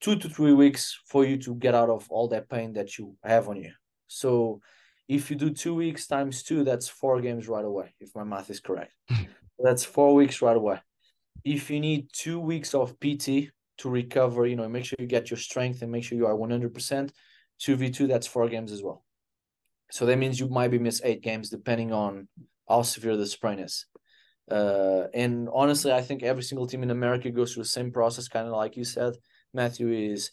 two 0.00 0.14
to 0.14 0.28
three 0.28 0.52
weeks 0.52 0.96
for 1.06 1.24
you 1.24 1.36
to 1.36 1.56
get 1.56 1.74
out 1.74 1.90
of 1.90 2.06
all 2.08 2.28
that 2.28 2.48
pain 2.48 2.72
that 2.74 2.96
you 2.96 3.16
have 3.24 3.48
on 3.48 3.56
you. 3.56 3.72
So 4.06 4.60
if 5.08 5.28
you 5.28 5.36
do 5.36 5.50
two 5.50 5.74
weeks 5.74 6.06
times 6.06 6.44
two, 6.44 6.62
that's 6.62 6.88
four 6.88 7.20
games 7.20 7.48
right 7.48 7.64
away, 7.64 7.94
if 7.98 8.14
my 8.14 8.22
math 8.22 8.48
is 8.48 8.60
correct. 8.60 8.92
that's 9.58 9.84
four 9.84 10.14
weeks 10.14 10.40
right 10.40 10.56
away. 10.56 10.78
If 11.44 11.68
you 11.68 11.80
need 11.80 12.10
two 12.12 12.38
weeks 12.38 12.74
of 12.74 12.94
PT 13.00 13.50
to 13.78 13.88
recover, 13.90 14.46
you 14.46 14.54
know, 14.54 14.68
make 14.68 14.84
sure 14.84 14.96
you 15.00 15.08
get 15.08 15.30
your 15.32 15.38
strength 15.38 15.82
and 15.82 15.90
make 15.90 16.04
sure 16.04 16.16
you 16.16 16.26
are 16.26 16.36
100%, 16.36 17.10
2v2, 17.60 18.06
that's 18.06 18.28
four 18.28 18.48
games 18.48 18.70
as 18.70 18.84
well. 18.84 19.02
So 19.90 20.06
that 20.06 20.18
means 20.18 20.38
you 20.38 20.48
might 20.48 20.70
be 20.70 20.78
miss 20.78 21.00
eight 21.02 21.22
games 21.22 21.50
depending 21.50 21.92
on 21.92 22.28
how 22.68 22.82
severe 22.82 23.16
the 23.16 23.26
sprain 23.26 23.58
is. 23.58 23.86
Uh, 24.50 25.08
and 25.14 25.48
honestly, 25.52 25.92
I 25.92 26.00
think 26.00 26.22
every 26.22 26.42
single 26.42 26.66
team 26.66 26.82
in 26.82 26.90
America 26.90 27.30
goes 27.30 27.52
through 27.52 27.64
the 27.64 27.68
same 27.68 27.92
process, 27.92 28.28
kind 28.28 28.46
of 28.46 28.52
like 28.52 28.76
you 28.76 28.84
said, 28.84 29.14
Matthew. 29.52 29.88
Is 29.88 30.30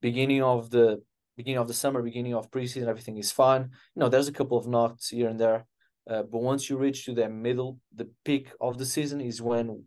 beginning 0.00 0.42
of 0.42 0.70
the 0.70 1.02
beginning 1.36 1.58
of 1.58 1.68
the 1.68 1.74
summer, 1.74 2.02
beginning 2.02 2.34
of 2.34 2.50
preseason, 2.50 2.88
everything 2.88 3.16
is 3.16 3.32
fine. 3.32 3.62
You 3.94 4.00
know, 4.00 4.08
there's 4.08 4.28
a 4.28 4.32
couple 4.32 4.58
of 4.58 4.66
knocks 4.66 5.08
here 5.08 5.28
and 5.28 5.40
there, 5.40 5.66
uh, 6.08 6.22
but 6.22 6.42
once 6.42 6.68
you 6.68 6.76
reach 6.76 7.04
to 7.06 7.14
the 7.14 7.28
middle, 7.28 7.78
the 7.94 8.08
peak 8.24 8.50
of 8.60 8.78
the 8.78 8.86
season 8.86 9.20
is 9.20 9.40
when 9.40 9.84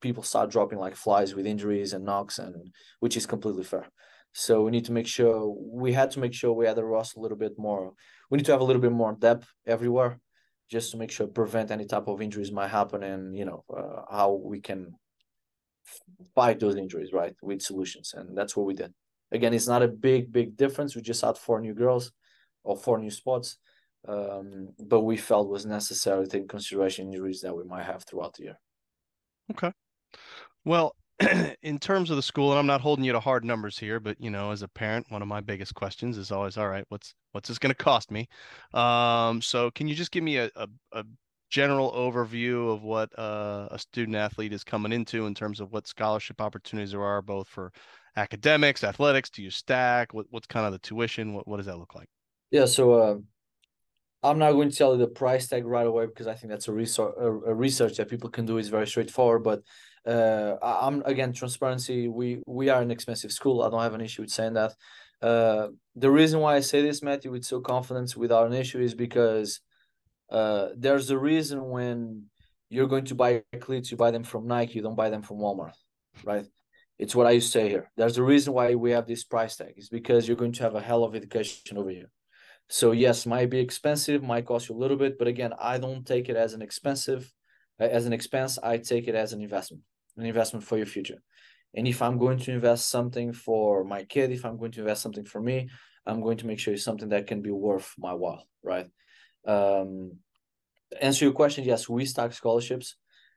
people 0.00 0.22
start 0.22 0.50
dropping 0.50 0.78
like 0.78 0.96
flies 0.96 1.34
with 1.34 1.46
injuries 1.46 1.92
and 1.92 2.04
knocks, 2.04 2.38
and 2.38 2.54
which 3.00 3.16
is 3.16 3.26
completely 3.26 3.64
fair. 3.64 3.86
So 4.32 4.62
we 4.62 4.70
need 4.70 4.84
to 4.86 4.92
make 4.92 5.06
sure 5.06 5.54
we 5.58 5.92
had 5.92 6.10
to 6.12 6.20
make 6.20 6.32
sure 6.32 6.52
we 6.52 6.66
had 6.66 6.76
the 6.76 6.84
roster 6.84 7.18
a 7.18 7.22
little 7.22 7.36
bit 7.36 7.58
more. 7.58 7.92
We 8.30 8.36
need 8.36 8.46
to 8.46 8.52
have 8.52 8.60
a 8.60 8.64
little 8.64 8.82
bit 8.82 8.92
more 8.92 9.12
depth 9.12 9.48
everywhere, 9.66 10.20
just 10.70 10.92
to 10.92 10.96
make 10.96 11.10
sure 11.10 11.26
prevent 11.26 11.70
any 11.70 11.84
type 11.84 12.06
of 12.08 12.22
injuries 12.22 12.52
might 12.52 12.68
happen, 12.68 13.02
and 13.02 13.36
you 13.36 13.44
know 13.44 13.64
uh, 13.76 14.02
how 14.10 14.32
we 14.32 14.60
can 14.60 14.94
fight 16.34 16.60
those 16.60 16.76
injuries 16.76 17.12
right 17.12 17.34
with 17.42 17.62
solutions, 17.62 18.14
and 18.16 18.36
that's 18.36 18.56
what 18.56 18.66
we 18.66 18.74
did. 18.74 18.92
Again, 19.32 19.52
it's 19.52 19.68
not 19.68 19.82
a 19.82 19.88
big 19.88 20.32
big 20.32 20.56
difference. 20.56 20.94
We 20.94 21.02
just 21.02 21.24
had 21.24 21.36
four 21.36 21.60
new 21.60 21.74
girls, 21.74 22.12
or 22.62 22.76
four 22.76 22.98
new 22.98 23.10
spots, 23.10 23.58
um, 24.06 24.68
but 24.78 25.00
we 25.00 25.16
felt 25.16 25.48
was 25.48 25.66
necessary 25.66 26.24
to 26.24 26.30
take 26.30 26.48
consideration 26.48 27.06
injuries 27.06 27.40
that 27.42 27.56
we 27.56 27.64
might 27.64 27.84
have 27.84 28.04
throughout 28.04 28.34
the 28.34 28.44
year. 28.44 28.58
Okay. 29.50 29.72
Well, 30.64 30.94
in 31.62 31.78
terms 31.78 32.10
of 32.10 32.16
the 32.16 32.22
school, 32.22 32.50
and 32.50 32.58
I'm 32.58 32.66
not 32.66 32.80
holding 32.80 33.04
you 33.04 33.12
to 33.12 33.20
hard 33.20 33.44
numbers 33.44 33.78
here, 33.78 34.00
but 34.00 34.20
you 34.20 34.30
know, 34.30 34.52
as 34.52 34.62
a 34.62 34.68
parent, 34.68 35.06
one 35.10 35.22
of 35.22 35.28
my 35.28 35.40
biggest 35.40 35.74
questions 35.74 36.16
is 36.16 36.32
always, 36.32 36.56
all 36.56 36.68
right, 36.68 36.84
what's 36.88 37.14
what's 37.32 37.48
this 37.48 37.58
going 37.58 37.74
to 37.74 37.84
cost 37.84 38.10
me? 38.10 38.28
Um, 38.72 39.42
so 39.42 39.70
can 39.70 39.86
you 39.86 39.94
just 39.94 40.10
give 40.10 40.24
me 40.24 40.38
a, 40.38 40.50
a, 40.56 40.68
a 40.92 41.04
general 41.50 41.92
overview 41.92 42.72
of 42.72 42.82
what 42.82 43.16
uh, 43.18 43.68
a 43.70 43.78
student 43.78 44.16
athlete 44.16 44.52
is 44.52 44.64
coming 44.64 44.92
into 44.92 45.26
in 45.26 45.34
terms 45.34 45.60
of 45.60 45.72
what 45.72 45.86
scholarship 45.86 46.40
opportunities 46.40 46.92
there 46.92 47.02
are, 47.02 47.20
both 47.20 47.48
for 47.48 47.72
academics, 48.16 48.82
athletics? 48.82 49.30
Do 49.30 49.42
you 49.42 49.50
stack? 49.50 50.14
What, 50.14 50.26
what's 50.30 50.46
kind 50.46 50.64
of 50.64 50.72
the 50.72 50.78
tuition? 50.78 51.34
What 51.34 51.46
what 51.46 51.58
does 51.58 51.66
that 51.66 51.78
look 51.78 51.94
like? 51.94 52.08
Yeah, 52.50 52.64
so 52.64 52.92
uh, 52.94 53.16
I'm 54.22 54.38
not 54.38 54.52
going 54.52 54.70
to 54.70 54.76
tell 54.76 54.92
you 54.92 54.98
the 54.98 55.06
price 55.06 55.48
tag 55.48 55.64
right 55.64 55.86
away 55.86 56.06
because 56.06 56.26
I 56.26 56.34
think 56.34 56.50
that's 56.50 56.68
a 56.68 56.72
research 56.72 57.14
a, 57.18 57.30
research 57.30 57.96
that 57.96 58.10
people 58.10 58.28
can 58.28 58.44
do 58.44 58.58
is 58.58 58.68
very 58.68 58.86
straightforward. 58.86 59.42
But 59.42 59.62
uh, 60.06 60.56
I'm 60.62 61.02
again 61.04 61.32
transparency. 61.32 62.08
We 62.08 62.42
we 62.46 62.68
are 62.68 62.82
an 62.82 62.90
expensive 62.90 63.32
school. 63.32 63.62
I 63.62 63.70
don't 63.70 63.82
have 63.82 63.94
an 63.94 64.00
issue 64.00 64.22
with 64.22 64.30
saying 64.30 64.54
that. 64.54 64.72
Uh, 65.22 65.68
the 65.96 66.10
reason 66.10 66.40
why 66.40 66.56
I 66.56 66.60
say 66.60 66.82
this, 66.82 67.02
Matthew, 67.02 67.30
with 67.30 67.44
so 67.44 67.60
confidence 67.60 68.16
without 68.16 68.46
an 68.46 68.54
issue 68.54 68.80
is 68.80 68.94
because 68.94 69.60
uh, 70.30 70.68
there's 70.76 71.10
a 71.10 71.18
reason 71.18 71.68
when 71.68 72.24
you're 72.70 72.88
going 72.88 73.04
to 73.06 73.14
buy 73.14 73.42
cleats, 73.60 73.90
you 73.90 73.96
buy 73.96 74.10
them 74.10 74.24
from 74.24 74.46
Nike, 74.46 74.74
you 74.74 74.82
don't 74.82 74.94
buy 74.94 75.10
them 75.10 75.22
from 75.22 75.38
Walmart, 75.38 75.74
right? 76.24 76.46
It's 76.98 77.14
what 77.14 77.26
I 77.26 77.32
used 77.32 77.52
to 77.52 77.58
say 77.58 77.68
here. 77.68 77.90
There's 77.96 78.18
a 78.18 78.22
reason 78.22 78.52
why 78.52 78.74
we 78.74 78.92
have 78.92 79.06
this 79.06 79.24
price 79.24 79.56
tag. 79.56 79.74
It's 79.76 79.88
because 79.88 80.28
you're 80.28 80.36
going 80.36 80.52
to 80.52 80.62
have 80.62 80.74
a 80.74 80.80
hell 80.80 81.02
of 81.02 81.14
education 81.14 81.78
over 81.78 81.90
here. 81.90 82.10
So 82.70 82.92
yes, 82.92 83.26
might 83.26 83.50
be 83.50 83.58
expensive, 83.58 84.22
might 84.22 84.46
cost 84.46 84.68
you 84.68 84.76
a 84.76 84.78
little 84.78 84.96
bit, 84.96 85.18
but 85.18 85.28
again, 85.28 85.52
I 85.60 85.76
don't 85.76 86.06
take 86.06 86.28
it 86.28 86.36
as 86.36 86.54
an 86.54 86.62
expensive, 86.62 87.30
as 87.78 88.06
an 88.06 88.12
expense. 88.12 88.58
I 88.62 88.78
take 88.78 89.08
it 89.08 89.14
as 89.14 89.32
an 89.32 89.42
investment 89.42 89.82
an 90.16 90.26
investment 90.26 90.64
for 90.64 90.76
your 90.76 90.86
future. 90.86 91.22
And 91.74 91.86
if 91.86 92.02
I'm 92.02 92.18
going 92.18 92.38
to 92.38 92.52
invest 92.52 92.90
something 92.90 93.32
for 93.32 93.84
my 93.84 94.04
kid, 94.04 94.32
if 94.32 94.44
I'm 94.44 94.58
going 94.58 94.72
to 94.72 94.80
invest 94.80 95.02
something 95.02 95.24
for 95.24 95.40
me, 95.40 95.68
I'm 96.06 96.20
going 96.20 96.36
to 96.38 96.46
make 96.46 96.58
sure 96.58 96.74
it's 96.74 96.84
something 96.84 97.10
that 97.10 97.26
can 97.26 97.42
be 97.42 97.50
worth 97.50 97.94
my 97.98 98.12
while, 98.14 98.44
right? 98.62 98.86
Um, 99.46 100.16
answer 101.00 101.24
your 101.26 101.34
question, 101.34 101.64
yes, 101.64 101.88
we 101.88 102.04
stack 102.04 102.32
scholarships. 102.32 102.96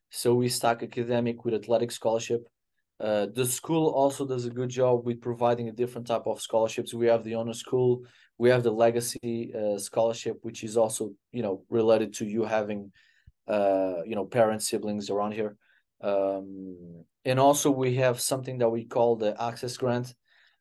So 0.09 0.33
we 0.33 0.49
stack 0.49 0.83
academic 0.83 1.45
with 1.45 1.53
athletic 1.53 1.91
scholarship. 1.91 2.47
Uh, 2.99 3.27
the 3.33 3.45
school 3.45 3.87
also 3.89 4.25
does 4.25 4.45
a 4.45 4.49
good 4.49 4.69
job 4.69 5.05
with 5.05 5.21
providing 5.21 5.69
a 5.69 5.71
different 5.71 6.07
type 6.07 6.23
of 6.25 6.41
scholarships. 6.41 6.93
We 6.93 7.07
have 7.07 7.23
the 7.23 7.35
honor 7.35 7.53
school, 7.53 8.03
we 8.43 8.49
have 8.49 8.63
the 8.63 8.77
legacy 8.85 9.53
uh, 9.55 9.77
scholarship, 9.77 10.35
which 10.41 10.65
is 10.65 10.75
also 10.75 11.13
you 11.31 11.41
know 11.41 11.63
related 11.69 12.13
to 12.15 12.25
you 12.25 12.43
having 12.43 12.91
uh, 13.47 13.99
you 14.05 14.15
know 14.17 14.25
parents, 14.25 14.67
siblings 14.67 15.09
around 15.09 15.31
here. 15.31 15.55
Um, 16.01 17.05
and 17.23 17.39
also 17.39 17.71
we 17.71 17.95
have 18.03 18.19
something 18.19 18.57
that 18.57 18.67
we 18.75 18.83
call 18.83 19.15
the 19.15 19.31
access 19.41 19.77
grant. 19.77 20.13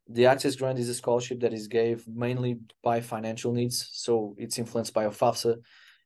The 0.08 0.26
access 0.26 0.54
grant 0.54 0.78
is 0.78 0.88
a 0.88 0.94
scholarship 0.94 1.40
that 1.40 1.52
is 1.52 1.66
gave 1.66 2.06
mainly 2.06 2.60
by 2.84 3.00
financial 3.00 3.52
needs. 3.52 3.76
So 4.04 4.36
it's 4.38 4.58
influenced 4.58 4.94
by 4.94 5.04
a 5.06 5.10
FAFSA 5.10 5.56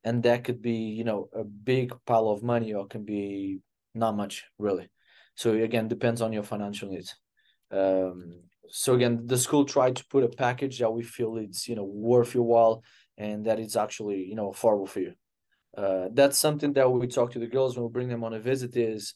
and 0.03 0.23
that 0.23 0.45
could 0.45 0.63
be, 0.63 0.79
you 0.99 1.05
know, 1.05 1.29
a 1.35 1.45
big 1.45 1.93
pile 2.07 2.29
of 2.29 2.43
money 2.43 2.73
or 2.73 2.87
can 2.87 3.05
be 3.05 3.59
not 3.95 4.17
much 4.17 4.45
really. 4.59 4.89
So 5.35 5.53
again, 5.53 5.89
depends 5.89 6.23
on 6.23 6.33
your 6.33 6.47
financial 6.53 6.89
needs. 6.89 7.15
Um, 7.71 8.41
so 8.71 8.95
again, 8.95 9.27
the 9.27 9.39
school 9.39 9.65
tried 9.65 9.97
to 9.97 10.07
put 10.07 10.25
a 10.25 10.29
package 10.29 10.79
that 10.79 10.91
we 10.91 11.03
feel 11.03 11.37
it's, 11.37 11.69
you 11.69 11.77
know, 11.77 11.85
worth 11.85 12.35
your 12.35 12.45
while 12.45 12.83
and 13.17 13.47
that 13.47 13.59
it's 13.59 13.77
actually, 13.77 14.25
you 14.25 14.35
know, 14.35 14.51
affordable 14.51 14.89
for 14.89 15.01
you. 15.01 15.15
Uh, 15.77 16.09
that's 16.13 16.39
something 16.39 16.73
that 16.73 16.91
we 16.91 17.07
talk 17.07 17.33
to 17.33 17.39
the 17.39 17.47
girls 17.47 17.77
when 17.77 17.85
we 17.85 17.93
bring 17.93 18.09
them 18.09 18.25
on 18.25 18.35
a 18.35 18.41
visit 18.41 18.77
is 18.77 19.15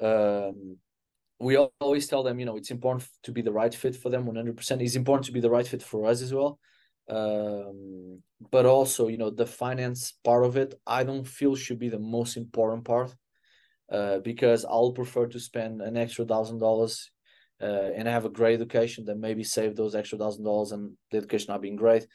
um, 0.00 0.76
we 1.40 1.56
always 1.80 2.06
tell 2.08 2.22
them 2.22 2.38
you 2.38 2.46
know 2.46 2.56
it's 2.56 2.70
important 2.70 3.08
to 3.22 3.32
be 3.32 3.42
the 3.42 3.52
right 3.52 3.74
fit 3.74 3.96
for 3.96 4.10
them 4.10 4.26
100% 4.26 4.82
it's 4.82 4.96
important 4.96 5.24
to 5.26 5.32
be 5.32 5.40
the 5.40 5.50
right 5.50 5.66
fit 5.66 5.82
for 5.82 6.06
us 6.06 6.20
as 6.20 6.34
well. 6.34 6.58
Um, 7.08 8.22
but 8.50 8.66
also 8.66 9.08
you 9.08 9.16
know 9.16 9.30
the 9.30 9.46
finance 9.46 10.12
part 10.22 10.44
of 10.44 10.56
it 10.56 10.74
i 10.86 11.02
don't 11.02 11.26
feel 11.26 11.56
should 11.56 11.78
be 11.78 11.88
the 11.88 11.98
most 11.98 12.36
important 12.36 12.84
part 12.84 13.14
uh, 13.90 14.18
because 14.18 14.64
i'll 14.64 14.92
prefer 14.92 15.26
to 15.26 15.40
spend 15.40 15.80
an 15.80 15.96
extra 15.96 16.24
thousand 16.24 16.58
dollars 16.58 17.10
uh, 17.60 17.90
and 17.94 18.06
have 18.08 18.24
a 18.24 18.30
great 18.30 18.54
education 18.54 19.04
than 19.04 19.20
maybe 19.20 19.44
save 19.44 19.76
those 19.76 19.94
extra 19.94 20.18
thousand 20.18 20.44
dollars 20.44 20.72
and 20.72 20.92
the 21.10 21.18
education 21.18 21.46
not 21.48 21.62
being 21.62 21.76
great 21.76 22.06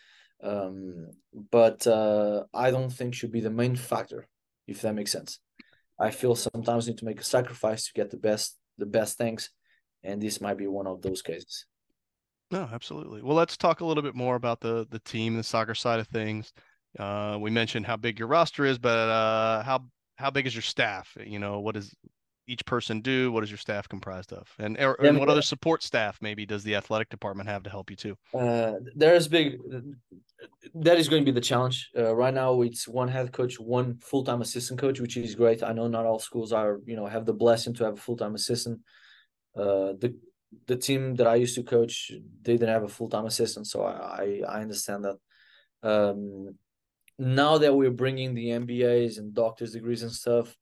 um, 0.44 1.12
but 1.52 1.88
uh, 1.88 2.44
I 2.54 2.70
don't 2.70 2.92
think 2.92 3.14
should 3.14 3.32
be 3.32 3.40
the 3.40 3.50
main 3.50 3.76
factor, 3.76 4.28
if 4.68 4.82
that 4.82 4.94
makes 4.94 5.12
sense. 5.12 5.40
I 6.00 6.12
feel 6.12 6.36
sometimes 6.36 6.88
need 6.88 6.98
to 6.98 7.06
make 7.06 7.22
a 7.22 7.24
sacrifice 7.24 7.86
to 7.86 7.94
get 7.94 8.12
the 8.12 8.18
best 8.18 8.58
the 8.78 8.86
best 8.86 9.18
things, 9.18 9.50
and 10.04 10.22
this 10.22 10.42
might 10.42 10.58
be 10.58 10.68
one 10.68 10.88
of 10.88 11.02
those 11.02 11.22
cases. 11.22 11.66
No, 12.52 12.70
absolutely. 12.72 13.22
Well, 13.22 13.36
let's 13.36 13.56
talk 13.56 13.80
a 13.80 13.86
little 13.86 14.04
bit 14.04 14.16
more 14.16 14.36
about 14.36 14.60
the 14.60 14.86
the 14.90 15.00
team, 15.00 15.38
the 15.38 15.44
soccer 15.44 15.76
side 15.76 16.00
of 16.00 16.08
things. 16.08 16.52
Uh, 17.00 17.38
we 17.40 17.50
mentioned 17.50 17.86
how 17.86 17.96
big 17.96 18.20
your 18.20 18.28
roster 18.28 18.66
is, 18.66 18.78
but 18.78 18.98
uh, 18.98 19.64
how 19.64 19.86
how 20.18 20.30
big 20.30 20.46
is 20.46 20.54
your 20.54 20.62
staff? 20.62 21.16
You 21.26 21.40
know, 21.40 21.62
what 21.62 21.78
is 21.78 21.96
each 22.48 22.66
person 22.66 23.02
do? 23.02 23.32
What 23.32 23.44
is 23.44 23.50
your 23.50 23.58
staff 23.58 23.88
comprised 23.88 24.34
of? 24.34 24.48
And, 24.60 24.78
or, 24.80 24.96
and 25.04 25.18
what 25.18 25.30
other 25.30 25.42
support 25.42 25.84
staff 25.84 26.18
maybe 26.22 26.46
does 26.46 26.64
the 26.64 26.76
athletic 26.76 27.10
department 27.10 27.50
have 27.50 27.64
to 27.64 27.70
help 27.70 27.90
you 27.90 27.96
too? 27.96 28.18
Uh, 28.34 28.74
there's 28.96 29.28
big 29.28 29.60
that 30.76 30.98
is 30.98 31.08
going 31.10 31.22
to 31.22 31.32
be 31.32 31.34
the 31.34 31.42
challenge. 31.42 31.90
Uh, 31.98 32.16
right 32.16 32.34
now, 32.34 32.62
it's 32.62 32.88
one 32.88 33.08
head 33.08 33.32
coach, 33.32 33.60
one 33.60 33.98
full 34.00 34.24
time 34.24 34.42
assistant 34.42 34.80
coach, 34.80 35.00
which 35.00 35.18
is 35.18 35.36
great. 35.36 35.64
I 35.64 35.74
know 35.74 35.88
not 35.88 36.06
all 36.06 36.20
schools 36.20 36.52
are, 36.52 36.80
you 36.86 36.96
know, 36.96 37.06
have 37.06 37.26
the 37.26 37.34
blessing 37.34 37.74
to 37.76 37.86
have 37.86 37.94
a 37.94 38.02
full 38.02 38.18
time 38.18 38.36
assistant. 38.36 38.80
Uh, 39.56 39.94
the 40.00 40.16
the 40.68 40.76
team 40.76 41.16
that 41.16 41.28
I 41.28 41.36
used 41.36 41.56
to 41.56 41.64
coach, 41.64 42.12
they 42.42 42.54
didn't 42.54 42.70
have 42.70 42.84
a 42.84 42.90
full 42.90 43.10
time 43.10 43.26
assistant, 43.26 43.68
so 43.68 43.84
I 43.84 44.42
I 44.48 44.62
understand 44.62 45.06
that. 45.06 45.18
Um, 45.84 46.56
now 47.20 47.60
that 47.60 47.76
we're 47.76 47.92
bringing 47.92 48.34
the 48.34 48.48
MBAs 48.48 49.18
and 49.18 49.34
doctors 49.34 49.74
degrees 49.74 50.02
and 50.02 50.12
stuff, 50.12 50.56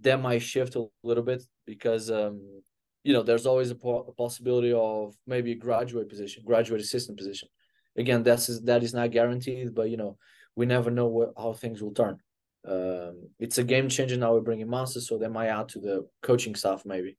that 0.00 0.20
might 0.20 0.42
shift 0.42 0.76
a 0.76 0.86
little 1.02 1.22
bit 1.22 1.42
because 1.66 2.10
um, 2.10 2.62
you 3.04 3.12
know 3.12 3.22
there's 3.22 3.46
always 3.46 3.70
a, 3.70 3.74
po- 3.74 4.06
a 4.08 4.12
possibility 4.12 4.72
of 4.72 5.14
maybe 5.26 5.52
a 5.52 5.56
graduate 5.56 6.08
position, 6.08 6.42
graduate 6.44 6.80
assistant 6.80 7.18
position. 7.18 7.48
Again 7.96 8.22
that's 8.22 8.60
that 8.62 8.82
is 8.82 8.94
not 8.94 9.10
guaranteed 9.10 9.74
but 9.74 9.90
you 9.90 9.96
know 9.96 10.16
we 10.56 10.66
never 10.66 10.90
know 10.90 11.32
how 11.36 11.52
things 11.52 11.82
will 11.82 11.94
turn. 11.94 12.18
Um, 12.66 13.28
it's 13.40 13.58
a 13.58 13.64
game 13.64 13.88
changer 13.88 14.16
now 14.16 14.32
we're 14.32 14.40
bringing 14.40 14.70
masters 14.70 15.08
so 15.08 15.18
they 15.18 15.28
might 15.28 15.48
add 15.48 15.68
to 15.70 15.80
the 15.80 16.06
coaching 16.22 16.54
staff 16.54 16.84
maybe. 16.84 17.16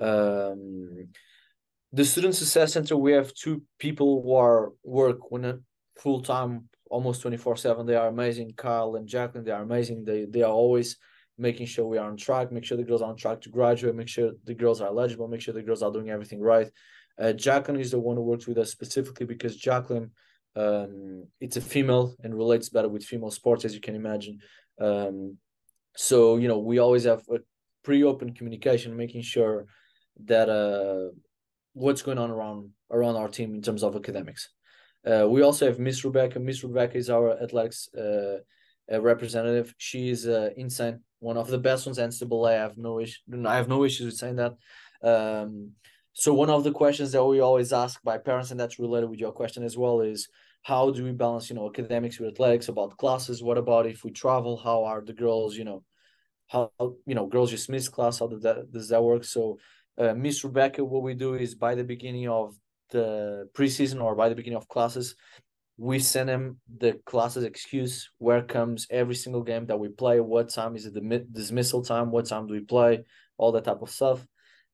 Um, 0.00 1.08
the 1.92 2.04
student 2.04 2.34
success 2.34 2.72
center 2.72 2.96
we 2.96 3.12
have 3.12 3.34
two 3.34 3.62
people 3.78 4.22
who 4.22 4.34
are 4.34 4.72
work 4.84 5.30
when 5.30 5.44
a 5.44 5.58
full-time 5.98 6.68
almost 6.90 7.22
24 7.22 7.56
7 7.56 7.86
they 7.86 7.94
are 7.94 8.08
amazing. 8.08 8.52
Kyle 8.56 8.96
and 8.96 9.08
jacqueline 9.08 9.44
they 9.44 9.52
are 9.52 9.62
amazing. 9.62 10.04
They 10.04 10.24
they 10.24 10.42
are 10.42 10.52
always 10.52 10.96
making 11.40 11.66
sure 11.66 11.86
we 11.86 11.98
are 11.98 12.08
on 12.08 12.16
track 12.16 12.52
make 12.52 12.64
sure 12.64 12.76
the 12.76 12.84
girls 12.84 13.02
are 13.02 13.10
on 13.10 13.16
track 13.16 13.40
to 13.40 13.48
graduate 13.48 13.94
make 13.94 14.08
sure 14.08 14.32
the 14.44 14.54
girls 14.54 14.80
are 14.80 14.88
eligible 14.88 15.26
make 15.26 15.40
sure 15.40 15.54
the 15.54 15.62
girls 15.62 15.82
are 15.82 15.92
doing 15.92 16.10
everything 16.10 16.40
right 16.40 16.70
uh, 17.20 17.32
Jacqueline 17.32 17.80
is 17.80 17.90
the 17.90 18.00
one 18.00 18.16
who 18.16 18.22
works 18.22 18.46
with 18.46 18.56
us 18.58 18.70
specifically 18.70 19.26
because 19.26 19.54
Jacqueline, 19.54 20.10
um, 20.56 21.26
it's 21.40 21.58
a 21.58 21.60
female 21.60 22.16
and 22.24 22.34
relates 22.34 22.70
better 22.70 22.88
with 22.88 23.04
female 23.04 23.30
sports, 23.30 23.64
as 23.64 23.74
you 23.74 23.80
can 23.80 23.94
imagine. 23.94 24.38
Um, 24.80 25.36
so 25.96 26.38
you 26.38 26.48
know, 26.48 26.58
we 26.58 26.78
always 26.78 27.04
have 27.04 27.22
a 27.30 27.38
pre-open 27.84 28.34
communication, 28.34 28.96
making 28.96 29.22
sure 29.22 29.66
that 30.24 30.48
uh, 30.48 31.14
what's 31.74 32.02
going 32.02 32.18
on 32.18 32.30
around 32.30 32.70
around 32.90 33.16
our 33.16 33.28
team 33.28 33.54
in 33.54 33.62
terms 33.62 33.82
of 33.82 33.94
academics. 33.94 34.48
Uh, 35.06 35.26
we 35.28 35.42
also 35.42 35.66
have 35.66 35.78
Miss 35.78 36.04
Rebecca. 36.04 36.40
Miss 36.40 36.64
Rebecca 36.64 36.96
is 36.96 37.10
our 37.10 37.38
athletics 37.42 37.88
uh, 38.92 39.00
representative. 39.00 39.74
She 39.78 40.10
is 40.10 40.26
uh, 40.26 40.50
insane, 40.56 41.00
one 41.18 41.36
of 41.36 41.48
the 41.48 41.58
best 41.58 41.86
ones 41.86 41.98
NCAA. 41.98 42.50
I 42.50 42.62
have 42.62 42.76
no 42.76 43.00
issue. 43.00 43.20
I 43.46 43.56
have 43.56 43.68
no 43.68 43.84
issues 43.84 44.06
with 44.06 44.16
saying 44.16 44.36
that. 44.36 44.54
Um, 45.02 45.72
so 46.12 46.34
one 46.34 46.50
of 46.50 46.64
the 46.64 46.72
questions 46.72 47.12
that 47.12 47.24
we 47.24 47.40
always 47.40 47.72
ask 47.72 48.02
by 48.02 48.18
parents, 48.18 48.50
and 48.50 48.58
that's 48.58 48.78
related 48.78 49.08
with 49.08 49.20
your 49.20 49.32
question 49.32 49.62
as 49.62 49.76
well, 49.76 50.00
is 50.00 50.28
how 50.62 50.90
do 50.90 51.04
we 51.04 51.12
balance, 51.12 51.48
you 51.48 51.56
know, 51.56 51.68
academics 51.68 52.18
with 52.18 52.32
athletics? 52.32 52.68
About 52.68 52.96
classes, 52.96 53.42
what 53.42 53.58
about 53.58 53.86
if 53.86 54.04
we 54.04 54.10
travel? 54.10 54.56
How 54.56 54.84
are 54.84 55.00
the 55.00 55.12
girls, 55.12 55.56
you 55.56 55.64
know, 55.64 55.82
how 56.48 56.70
you 56.78 57.14
know 57.14 57.26
girls 57.26 57.50
just 57.50 57.70
miss 57.70 57.88
class? 57.88 58.18
How 58.18 58.26
does 58.26 58.42
that 58.42 58.70
does 58.72 58.88
that 58.88 59.02
work? 59.02 59.24
So, 59.24 59.58
uh, 59.96 60.14
Miss 60.14 60.44
Rebecca, 60.44 60.84
what 60.84 61.02
we 61.02 61.14
do 61.14 61.34
is 61.34 61.54
by 61.54 61.74
the 61.74 61.84
beginning 61.84 62.28
of 62.28 62.54
the 62.90 63.48
preseason 63.54 64.02
or 64.02 64.14
by 64.14 64.28
the 64.28 64.34
beginning 64.34 64.58
of 64.58 64.68
classes, 64.68 65.14
we 65.82 65.98
send 65.98 66.28
them 66.28 66.60
the 66.78 66.92
classes 67.06 67.42
excuse 67.42 68.10
where 68.18 68.42
comes 68.42 68.86
every 68.90 69.14
single 69.14 69.42
game 69.42 69.64
that 69.64 69.80
we 69.80 69.88
play 69.88 70.20
what 70.20 70.50
time 70.50 70.76
is 70.76 70.84
it 70.84 70.92
the 70.92 71.26
dismissal 71.32 71.82
time 71.82 72.10
what 72.10 72.26
time 72.26 72.46
do 72.46 72.52
we 72.52 72.60
play 72.60 73.02
all 73.38 73.52
that 73.52 73.64
type 73.64 73.80
of 73.80 73.90
stuff. 73.90 74.26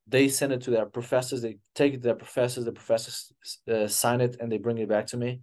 They 0.09 0.29
send 0.29 0.53
it 0.53 0.63
to 0.63 0.71
their 0.73 0.87
professors 0.87 1.43
they 1.43 1.59
take 1.77 1.95
it 1.95 1.99
to 1.99 2.09
their 2.09 2.17
professors 2.17 2.65
the 2.65 2.73
professors 2.73 3.33
uh, 3.73 3.87
sign 3.87 4.21
it 4.21 4.37
and 4.41 4.51
they 4.51 4.59
bring 4.59 4.79
it 4.79 4.89
back 4.89 5.07
to 5.09 5.17
me. 5.17 5.41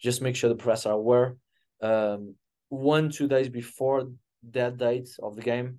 Just 0.00 0.20
make 0.20 0.34
sure 0.34 0.50
the 0.50 0.56
professor 0.56 0.90
are 0.90 1.00
aware. 1.02 1.36
Um, 1.80 2.34
one 2.68 3.10
two 3.10 3.28
days 3.28 3.48
before 3.48 4.08
that 4.50 4.76
date 4.76 5.08
of 5.22 5.36
the 5.36 5.42
game 5.42 5.78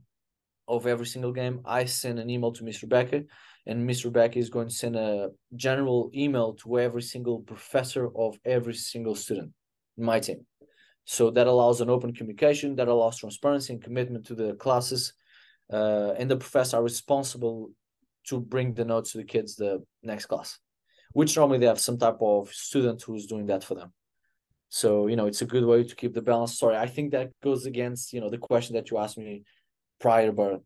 of 0.67 0.87
every 0.87 1.05
single 1.05 1.31
game 1.31 1.61
i 1.65 1.85
send 1.85 2.17
an 2.17 2.29
email 2.29 2.51
to 2.51 2.63
miss 2.63 2.81
rebecca 2.81 3.23
and 3.67 3.85
Miss 3.85 4.05
Rebecca 4.05 4.37
is 4.37 4.49
going 4.49 4.67
to 4.67 4.73
send 4.73 4.95
a 4.95 5.31
general 5.55 6.11
email 6.13 6.53
to 6.55 6.79
every 6.79 7.01
single 7.01 7.39
professor 7.39 8.09
of 8.15 8.37
every 8.45 8.75
single 8.75 9.15
student 9.15 9.51
in 9.97 10.05
my 10.05 10.19
team. 10.19 10.45
So 11.05 11.31
that 11.31 11.47
allows 11.47 11.81
an 11.81 11.89
open 11.89 12.13
communication, 12.13 12.75
that 12.75 12.87
allows 12.87 13.17
transparency 13.17 13.73
and 13.73 13.81
commitment 13.81 14.25
to 14.27 14.35
the 14.35 14.53
classes. 14.55 15.13
Uh, 15.71 16.13
and 16.17 16.29
the 16.29 16.37
professors 16.37 16.73
are 16.75 16.83
responsible 16.83 17.71
to 18.27 18.39
bring 18.39 18.73
the 18.73 18.85
notes 18.85 19.11
to 19.11 19.19
the 19.19 19.23
kids 19.23 19.55
the 19.55 19.83
next 20.03 20.25
class, 20.25 20.59
which 21.13 21.35
normally 21.35 21.59
they 21.59 21.67
have 21.67 21.79
some 21.79 21.97
type 21.97 22.17
of 22.21 22.51
student 22.51 23.01
who's 23.01 23.27
doing 23.27 23.47
that 23.47 23.63
for 23.63 23.75
them. 23.75 23.93
So, 24.69 25.07
you 25.07 25.15
know, 25.15 25.27
it's 25.27 25.41
a 25.41 25.45
good 25.45 25.63
way 25.63 25.83
to 25.83 25.95
keep 25.95 26.13
the 26.13 26.21
balance. 26.21 26.57
Sorry, 26.57 26.75
I 26.75 26.87
think 26.87 27.11
that 27.11 27.29
goes 27.43 27.65
against, 27.65 28.13
you 28.13 28.19
know, 28.19 28.29
the 28.29 28.37
question 28.37 28.75
that 28.75 28.89
you 28.89 28.97
asked 28.97 29.17
me 29.17 29.43
prior, 29.99 30.31
but 30.31 30.61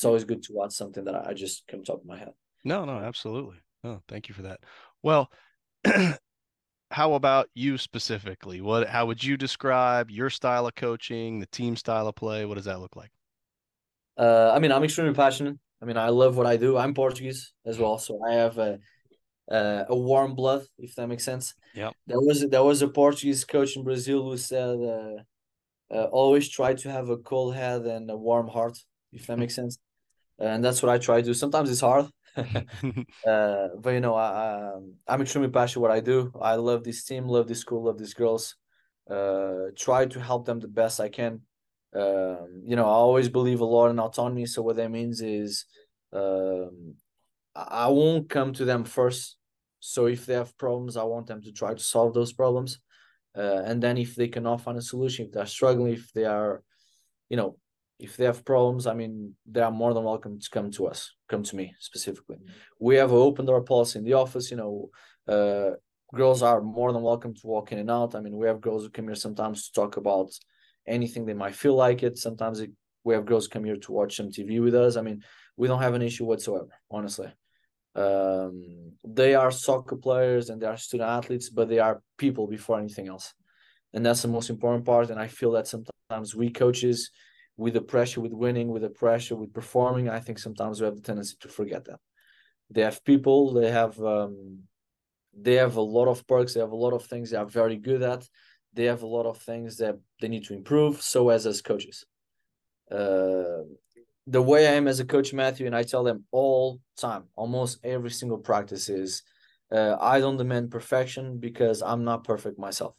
it's 0.00 0.06
always 0.06 0.24
good 0.24 0.42
to 0.42 0.54
watch 0.54 0.72
something 0.72 1.04
that 1.04 1.14
I 1.14 1.34
just 1.34 1.64
come 1.68 1.84
top 1.84 2.00
of 2.00 2.06
my 2.06 2.16
head. 2.16 2.32
No, 2.64 2.86
no, 2.86 2.96
absolutely. 3.00 3.58
Oh, 3.84 4.00
thank 4.08 4.30
you 4.30 4.34
for 4.34 4.40
that. 4.40 4.60
Well, 5.02 5.30
how 6.90 7.12
about 7.12 7.50
you 7.54 7.76
specifically? 7.76 8.62
What 8.62 8.88
how 8.88 9.04
would 9.04 9.22
you 9.22 9.36
describe 9.36 10.10
your 10.10 10.30
style 10.30 10.66
of 10.66 10.74
coaching, 10.74 11.38
the 11.38 11.44
team 11.48 11.76
style 11.76 12.08
of 12.08 12.14
play? 12.14 12.46
What 12.46 12.54
does 12.54 12.64
that 12.64 12.80
look 12.80 12.96
like? 12.96 13.10
Uh, 14.16 14.52
I 14.54 14.58
mean, 14.58 14.72
I'm 14.72 14.84
extremely 14.84 15.12
passionate. 15.12 15.58
I 15.82 15.84
mean, 15.84 15.98
I 15.98 16.08
love 16.08 16.34
what 16.38 16.46
I 16.46 16.56
do. 16.56 16.78
I'm 16.78 16.94
Portuguese 16.94 17.52
as 17.66 17.78
well, 17.78 17.98
so 17.98 18.22
I 18.26 18.32
have 18.36 18.56
a 18.56 18.78
a, 19.50 19.84
a 19.90 19.96
warm 19.98 20.34
blood, 20.34 20.64
if 20.78 20.94
that 20.94 21.08
makes 21.08 21.24
sense. 21.24 21.52
Yeah. 21.74 21.90
There 22.06 22.20
was 22.20 22.48
there 22.48 22.64
was 22.64 22.80
a 22.80 22.88
Portuguese 22.88 23.44
coach 23.44 23.76
in 23.76 23.84
Brazil 23.84 24.22
who 24.22 24.38
said, 24.38 24.78
uh, 24.80 25.16
uh, 25.94 26.04
"Always 26.04 26.48
try 26.48 26.72
to 26.72 26.90
have 26.90 27.10
a 27.10 27.18
cold 27.18 27.54
head 27.54 27.82
and 27.82 28.10
a 28.10 28.16
warm 28.16 28.48
heart," 28.48 28.78
if 29.12 29.26
that 29.26 29.38
makes 29.38 29.54
sense. 29.54 29.76
And 30.40 30.64
that's 30.64 30.82
what 30.82 30.90
I 30.90 30.98
try 30.98 31.20
to 31.20 31.26
do. 31.26 31.34
Sometimes 31.34 31.70
it's 31.70 31.80
hard, 31.80 32.06
uh, 32.36 33.68
but 33.78 33.90
you 33.90 34.00
know, 34.00 34.14
I, 34.14 34.72
I'm 35.06 35.22
extremely 35.22 35.50
passionate 35.50 35.82
what 35.82 35.90
I 35.90 36.00
do. 36.00 36.32
I 36.40 36.54
love 36.54 36.82
this 36.84 37.04
team, 37.04 37.26
love 37.26 37.46
this 37.46 37.60
school, 37.60 37.84
love 37.84 37.98
these 37.98 38.14
girls. 38.14 38.56
Uh, 39.08 39.70
try 39.76 40.06
to 40.06 40.20
help 40.20 40.46
them 40.46 40.60
the 40.60 40.68
best 40.68 41.00
I 41.00 41.08
can. 41.08 41.40
Um, 41.94 42.62
you 42.64 42.76
know, 42.76 42.84
I 42.84 42.92
always 42.92 43.28
believe 43.28 43.60
a 43.60 43.64
lot 43.64 43.90
in 43.90 43.98
autonomy. 43.98 44.46
So 44.46 44.62
what 44.62 44.76
that 44.76 44.90
means 44.90 45.20
is, 45.20 45.66
um, 46.12 46.94
I 47.54 47.88
won't 47.88 48.28
come 48.28 48.52
to 48.54 48.64
them 48.64 48.84
first. 48.84 49.36
So 49.80 50.06
if 50.06 50.26
they 50.26 50.34
have 50.34 50.56
problems, 50.56 50.96
I 50.96 51.02
want 51.04 51.26
them 51.26 51.42
to 51.42 51.52
try 51.52 51.74
to 51.74 51.82
solve 51.82 52.14
those 52.14 52.32
problems. 52.32 52.78
Uh, 53.36 53.62
and 53.64 53.82
then 53.82 53.96
if 53.96 54.14
they 54.14 54.28
cannot 54.28 54.60
find 54.60 54.78
a 54.78 54.82
solution, 54.82 55.26
if 55.26 55.32
they're 55.32 55.46
struggling, 55.46 55.94
if 55.94 56.12
they 56.12 56.24
are, 56.24 56.62
you 57.28 57.36
know, 57.36 57.56
if 58.00 58.16
they 58.16 58.24
have 58.24 58.44
problems, 58.44 58.86
I 58.86 58.94
mean, 58.94 59.34
they 59.46 59.60
are 59.60 59.70
more 59.70 59.92
than 59.94 60.04
welcome 60.04 60.40
to 60.40 60.50
come 60.50 60.70
to 60.72 60.86
us, 60.86 61.14
come 61.28 61.42
to 61.42 61.56
me 61.56 61.74
specifically. 61.78 62.36
Mm-hmm. 62.36 62.52
We 62.78 62.96
have 62.96 63.10
an 63.10 63.18
open 63.18 63.46
door 63.46 63.62
policy 63.62 63.98
in 63.98 64.04
the 64.04 64.14
office. 64.14 64.50
You 64.50 64.56
know, 64.56 64.90
uh, 65.28 65.76
girls 66.14 66.42
are 66.42 66.60
more 66.60 66.92
than 66.92 67.02
welcome 67.02 67.34
to 67.34 67.46
walk 67.46 67.72
in 67.72 67.78
and 67.78 67.90
out. 67.90 68.14
I 68.14 68.20
mean, 68.20 68.36
we 68.36 68.46
have 68.46 68.60
girls 68.60 68.84
who 68.84 68.90
come 68.90 69.06
here 69.06 69.14
sometimes 69.14 69.66
to 69.66 69.72
talk 69.72 69.96
about 69.96 70.30
anything 70.86 71.26
they 71.26 71.34
might 71.34 71.54
feel 71.54 71.74
like 71.74 72.02
it. 72.02 72.16
Sometimes 72.16 72.60
it, 72.60 72.70
we 73.04 73.14
have 73.14 73.26
girls 73.26 73.48
come 73.48 73.64
here 73.64 73.76
to 73.76 73.92
watch 73.92 74.16
some 74.16 74.30
TV 74.30 74.62
with 74.62 74.74
us. 74.74 74.96
I 74.96 75.02
mean, 75.02 75.22
we 75.56 75.68
don't 75.68 75.82
have 75.82 75.94
an 75.94 76.02
issue 76.02 76.24
whatsoever, 76.24 76.70
honestly. 76.90 77.30
Um, 77.94 78.92
they 79.04 79.34
are 79.34 79.50
soccer 79.50 79.96
players 79.96 80.48
and 80.48 80.60
they 80.60 80.66
are 80.66 80.76
student 80.76 81.10
athletes, 81.10 81.50
but 81.50 81.68
they 81.68 81.80
are 81.80 82.02
people 82.16 82.46
before 82.46 82.78
anything 82.78 83.08
else. 83.08 83.34
And 83.92 84.06
that's 84.06 84.22
the 84.22 84.28
most 84.28 84.50
important 84.50 84.84
part. 84.84 85.10
And 85.10 85.20
I 85.20 85.26
feel 85.26 85.52
that 85.52 85.66
sometimes 85.66 86.34
we 86.34 86.50
coaches, 86.50 87.10
with 87.60 87.74
the 87.74 87.82
pressure 87.82 88.22
with 88.22 88.32
winning, 88.32 88.68
with 88.68 88.82
the 88.82 88.94
pressure 89.04 89.36
with 89.36 89.52
performing, 89.52 90.08
I 90.08 90.20
think 90.20 90.38
sometimes 90.38 90.80
we 90.80 90.86
have 90.86 90.96
the 90.96 91.02
tendency 91.02 91.36
to 91.40 91.48
forget 91.48 91.84
that. 91.84 92.00
They 92.70 92.80
have 92.80 93.04
people, 93.04 93.52
they 93.52 93.70
have 93.70 94.00
um, 94.00 94.60
they 95.46 95.56
have 95.64 95.76
a 95.76 95.88
lot 95.96 96.08
of 96.08 96.26
perks, 96.26 96.54
they 96.54 96.60
have 96.60 96.72
a 96.72 96.84
lot 96.86 96.94
of 96.94 97.04
things 97.04 97.30
they 97.30 97.36
are 97.36 97.44
very 97.60 97.76
good 97.76 98.02
at. 98.02 98.22
They 98.72 98.84
have 98.84 99.02
a 99.02 99.12
lot 99.16 99.26
of 99.26 99.36
things 99.38 99.76
that 99.76 99.96
they 100.20 100.28
need 100.28 100.44
to 100.44 100.54
improve. 100.54 101.02
So 101.02 101.28
as 101.28 101.46
as 101.46 101.60
coaches, 101.60 102.06
uh, 102.90 103.62
the 104.26 104.42
way 104.42 104.66
I 104.66 104.72
am 104.80 104.88
as 104.88 105.00
a 105.00 105.04
coach, 105.04 105.32
Matthew, 105.34 105.66
and 105.66 105.76
I 105.76 105.82
tell 105.82 106.04
them 106.04 106.24
all 106.30 106.80
time, 106.96 107.24
almost 107.36 107.78
every 107.84 108.10
single 108.10 108.38
practice 108.38 108.88
is, 108.88 109.22
uh, 109.70 109.96
I 110.00 110.20
don't 110.20 110.38
demand 110.38 110.70
perfection 110.70 111.38
because 111.38 111.82
I'm 111.82 112.04
not 112.04 112.24
perfect 112.24 112.58
myself. 112.58 112.94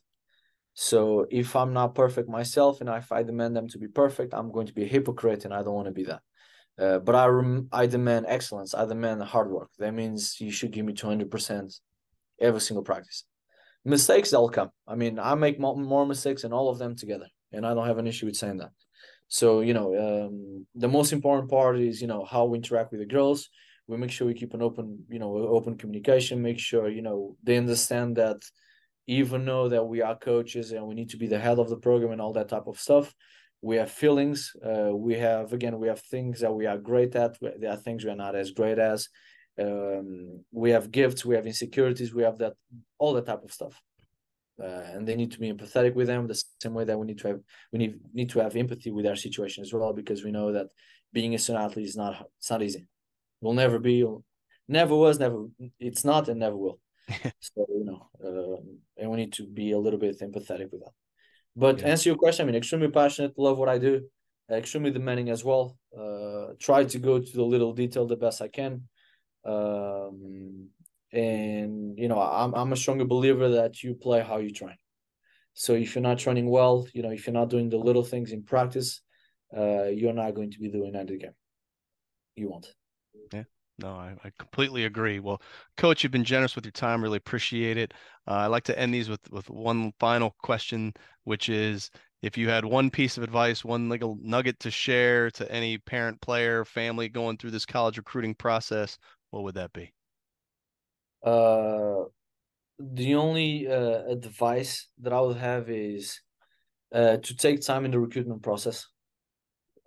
So 0.74 1.28
if 1.30 1.56
I'm 1.56 1.74
not 1.74 1.96
perfect 1.96 2.30
myself 2.30 2.82
and 2.82 2.90
if 2.90 3.12
I 3.12 3.24
demand 3.24 3.56
them 3.56 3.68
to 3.70 3.78
be 3.78 3.88
perfect, 3.88 4.34
I'm 4.34 4.52
going 4.52 4.68
to 4.68 4.74
be 4.74 4.84
a 4.84 4.88
hypocrite 4.88 5.46
and 5.46 5.54
I 5.54 5.64
don't 5.64 5.74
want 5.74 5.88
to 5.88 5.92
be 5.92 6.06
that. 6.06 6.22
Uh, 6.80 7.00
but 7.00 7.16
I 7.16 7.26
rem- 7.26 7.68
I 7.72 7.86
demand 7.86 8.26
excellence. 8.28 8.74
I 8.74 8.86
demand 8.86 9.22
hard 9.24 9.52
work. 9.52 9.70
That 9.78 9.94
means 9.94 10.40
you 10.40 10.52
should 10.52 10.72
give 10.72 10.86
me 10.86 10.94
200% 10.94 11.80
every 12.40 12.62
single 12.62 12.84
practice. 12.84 13.26
Mistakes, 13.84 14.32
they'll 14.32 14.50
come. 14.50 14.70
I 14.88 14.96
mean, 14.96 15.20
I 15.20 15.36
make 15.36 15.60
more 15.60 16.06
mistakes 16.06 16.44
than 16.44 16.54
all 16.54 16.70
of 16.70 16.78
them 16.78 16.96
together, 16.96 17.28
and 17.52 17.66
I 17.66 17.74
don't 17.74 17.88
have 17.88 17.98
an 17.98 18.08
issue 18.08 18.28
with 18.28 18.36
saying 18.36 18.58
that. 18.58 18.72
So, 19.28 19.62
you 19.62 19.74
know, 19.74 19.96
um, 20.28 20.66
the 20.76 20.88
most 20.88 21.14
important 21.14 21.50
part 21.50 21.80
is, 21.80 22.02
you 22.02 22.08
know, 22.08 22.26
how 22.26 22.46
we 22.46 22.58
interact 22.58 22.92
with 22.92 23.00
the 23.00 23.06
girls. 23.06 23.50
We 23.88 23.98
make 23.98 24.12
sure 24.12 24.28
we 24.28 24.34
keep 24.34 24.54
an 24.54 24.62
open, 24.62 25.06
you 25.10 25.20
know, 25.20 25.36
open 25.36 25.78
communication, 25.78 26.42
make 26.42 26.60
sure, 26.60 26.90
you 26.90 27.02
know, 27.02 27.36
they 27.44 27.58
understand 27.58 28.18
that 28.18 28.42
even 29.20 29.46
though 29.46 29.68
that 29.68 29.84
we 29.84 30.02
are 30.02 30.16
coaches 30.16 30.72
and 30.72 30.88
we 30.88 30.96
need 30.96 31.10
to 31.10 31.18
be 31.18 31.28
the 31.28 31.40
head 31.46 31.60
of 31.60 31.70
the 31.70 31.82
program 31.88 32.12
and 32.14 32.22
all 32.22 32.34
that 32.34 32.50
type 32.50 32.68
of 32.68 32.80
stuff 32.80 33.14
we 33.62 33.76
have 33.76 33.92
feelings. 33.92 34.56
Uh, 34.66 34.96
we 34.96 35.14
have 35.16 35.54
again 35.54 35.78
we 35.80 35.88
have 35.88 36.02
things 36.02 36.40
that 36.42 36.54
we 36.54 36.66
are 36.66 36.78
great 36.78 37.16
at. 37.16 37.38
There 37.40 37.72
are 37.72 37.78
things 37.78 38.04
we 38.04 38.12
are 38.12 38.16
not 38.16 38.36
as 38.36 38.52
great 38.52 38.80
as. 38.80 39.08
Um, 39.62 40.44
we 40.52 40.72
have 40.72 40.92
gifts 40.92 41.26
we 41.26 41.36
have 41.36 41.46
insecurities 41.46 42.14
we 42.14 42.24
have 42.24 42.38
that 42.40 42.54
all 42.98 43.14
that 43.14 43.28
type 43.28 43.44
of 43.44 43.52
stuff. 43.52 43.80
Uh, 44.62 44.84
and 44.94 45.08
they 45.08 45.16
need 45.16 45.32
to 45.32 45.40
be 45.40 45.52
empathetic 45.52 45.94
with 45.94 46.08
them 46.08 46.28
the 46.28 46.44
same 46.62 46.74
way 46.74 46.84
that 46.84 46.98
we 46.98 47.06
need 47.06 47.20
to 47.20 47.28
have 47.28 47.40
we 47.72 47.80
need 47.80 48.00
need 48.14 48.30
to 48.30 48.40
have 48.40 48.56
empathy 48.56 48.92
with 48.92 49.06
our 49.06 49.16
situation 49.16 49.64
as 49.64 49.74
well 49.74 49.94
because 49.94 50.24
we 50.24 50.32
know 50.32 50.52
that 50.52 50.68
being 51.14 51.36
a 51.36 51.38
student 51.38 51.66
athlete 51.66 51.86
is 51.86 51.96
not 51.96 52.26
it's 52.40 52.50
not 52.50 52.64
easy. 52.64 52.88
Will 53.42 53.54
never 53.54 53.80
be 53.80 54.08
never 54.68 54.96
was 54.96 55.20
never 55.20 55.46
it's 55.80 56.06
not 56.06 56.30
and 56.30 56.40
never 56.40 56.58
will 56.58 56.80
so 57.40 57.66
you 57.70 57.86
know, 57.86 58.10
uh, 58.24 58.62
and 58.98 59.10
we 59.12 59.18
need 59.18 59.34
to 59.34 59.48
be 59.48 59.72
a 59.72 59.80
little 59.80 60.00
bit 60.00 60.20
empathetic 60.20 60.72
with 60.72 60.82
that. 60.82 60.94
But 61.56 61.80
yeah. 61.80 61.88
answer 61.88 62.10
your 62.10 62.18
question, 62.18 62.44
I 62.44 62.48
mean, 62.48 62.56
extremely 62.56 62.90
passionate, 62.90 63.38
love 63.38 63.58
what 63.58 63.70
I 63.70 63.78
do, 63.78 64.08
extremely 64.50 64.92
demanding 64.92 65.30
as 65.30 65.44
well. 65.44 65.78
Uh, 65.98 66.54
try 66.60 66.86
to 66.86 67.00
go 67.00 67.20
to 67.20 67.32
the 67.34 67.44
little 67.44 67.74
detail 67.74 68.06
the 68.06 68.16
best 68.16 68.42
I 68.42 68.48
can. 68.48 68.88
Um, 69.44 70.70
and 71.12 71.98
you 71.98 72.08
know, 72.08 72.22
I'm 72.22 72.54
I'm 72.54 72.72
a 72.72 72.78
stronger 72.78 73.06
believer 73.06 73.50
that 73.50 73.84
you 73.84 73.96
play 73.96 74.22
how 74.22 74.38
you 74.38 74.52
train. 74.52 74.78
So 75.54 75.74
if 75.74 75.96
you're 75.96 76.02
not 76.02 76.20
training 76.20 76.50
well, 76.50 76.88
you 76.94 77.04
know, 77.04 77.12
if 77.12 77.28
you're 77.28 77.34
not 77.34 77.50
doing 77.50 77.70
the 77.70 77.78
little 77.78 78.04
things 78.04 78.32
in 78.32 78.44
practice, 78.44 79.02
uh, 79.56 79.86
you're 79.86 80.14
not 80.14 80.34
going 80.34 80.52
to 80.52 80.60
be 80.60 80.70
doing 80.70 80.94
that 80.94 81.10
again. 81.10 81.34
You 82.36 82.50
won't. 82.50 82.74
Yeah. 83.34 83.44
No, 83.82 83.96
I, 83.96 84.16
I, 84.24 84.32
completely 84.38 84.86
agree. 84.86 85.20
Well, 85.20 85.42
Coach, 85.76 86.04
you've 86.04 86.12
been 86.12 86.24
generous 86.24 86.56
with 86.56 86.66
your 86.66 86.72
time. 86.72 87.02
Really 87.02 87.18
appreciate 87.18 87.78
it. 87.78 87.94
Uh, 88.28 88.32
I 88.32 88.46
like 88.46 88.64
to 88.66 88.78
end 88.78 88.94
these 88.94 89.10
with 89.10 89.22
with 89.32 89.50
one 89.50 89.92
final 90.00 90.36
question, 90.44 90.94
which 91.24 91.50
is 91.50 91.90
if 92.22 92.38
you 92.38 92.48
had 92.48 92.64
one 92.64 92.92
piece 92.92 93.18
of 93.18 93.24
advice, 93.24 93.66
one 93.66 93.90
little 93.90 94.20
nugget 94.22 94.60
to 94.60 94.70
share 94.70 95.32
to 95.32 95.52
any 95.52 95.80
parent, 95.80 96.22
player, 96.22 96.64
family 96.64 97.10
going 97.10 97.38
through 97.38 97.50
this 97.50 97.66
college 97.66 97.98
recruiting 97.98 98.36
process, 98.36 99.00
what 99.32 99.42
would 99.44 99.56
that 99.56 99.74
be? 99.74 99.92
Uh, 101.24 102.04
the 102.80 103.16
only 103.16 103.68
uh, 103.68 104.04
advice 104.08 104.90
that 105.00 105.12
I 105.12 105.22
would 105.22 105.38
have 105.38 105.72
is 105.72 106.22
uh, 106.94 107.18
to 107.18 107.36
take 107.36 107.62
time 107.62 107.86
in 107.86 107.92
the 107.92 108.00
recruitment 108.00 108.44
process. 108.44 108.88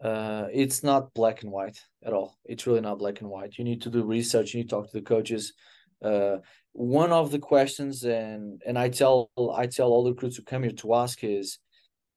Uh, 0.02 0.46
it's 0.52 0.82
not 0.82 1.14
black 1.14 1.42
and 1.42 1.52
white 1.52 1.78
at 2.04 2.12
all. 2.12 2.38
It's 2.44 2.66
really 2.66 2.80
not 2.80 2.98
black 2.98 3.20
and 3.20 3.30
white. 3.30 3.56
You 3.58 3.64
need 3.64 3.82
to 3.82 3.90
do 3.90 4.04
research. 4.04 4.52
You 4.52 4.60
need 4.60 4.68
to 4.68 4.76
talk 4.76 4.90
to 4.90 4.98
the 4.98 5.04
coaches. 5.04 5.54
Uh, 6.02 6.38
one 6.72 7.12
of 7.12 7.30
the 7.30 7.38
questions, 7.38 8.04
and 8.04 8.60
and 8.66 8.78
I 8.78 8.88
tell 8.88 9.30
I 9.54 9.66
tell 9.66 9.88
all 9.88 10.04
the 10.04 10.10
recruits 10.10 10.36
who 10.36 10.42
come 10.42 10.62
here 10.62 10.72
to 10.72 10.94
ask 10.94 11.22
is, 11.22 11.58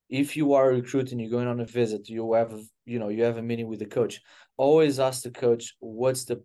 if 0.10 0.36
you 0.36 0.54
are 0.54 0.72
a 0.72 0.76
recruit 0.76 1.12
and 1.12 1.22
you're 1.22 1.30
going 1.30 1.48
on 1.48 1.60
a 1.60 1.66
visit, 1.66 2.10
you 2.10 2.34
have 2.34 2.54
you 2.86 3.00
know 3.00 3.10
you 3.10 3.24
have 3.24 3.38
a 3.38 3.42
meeting 3.42 3.68
with 3.68 3.80
the 3.80 3.86
coach. 3.86 4.20
Always 4.58 5.00
ask 5.00 5.22
the 5.22 5.32
coach 5.32 5.76
what's 5.80 6.26
the 6.26 6.44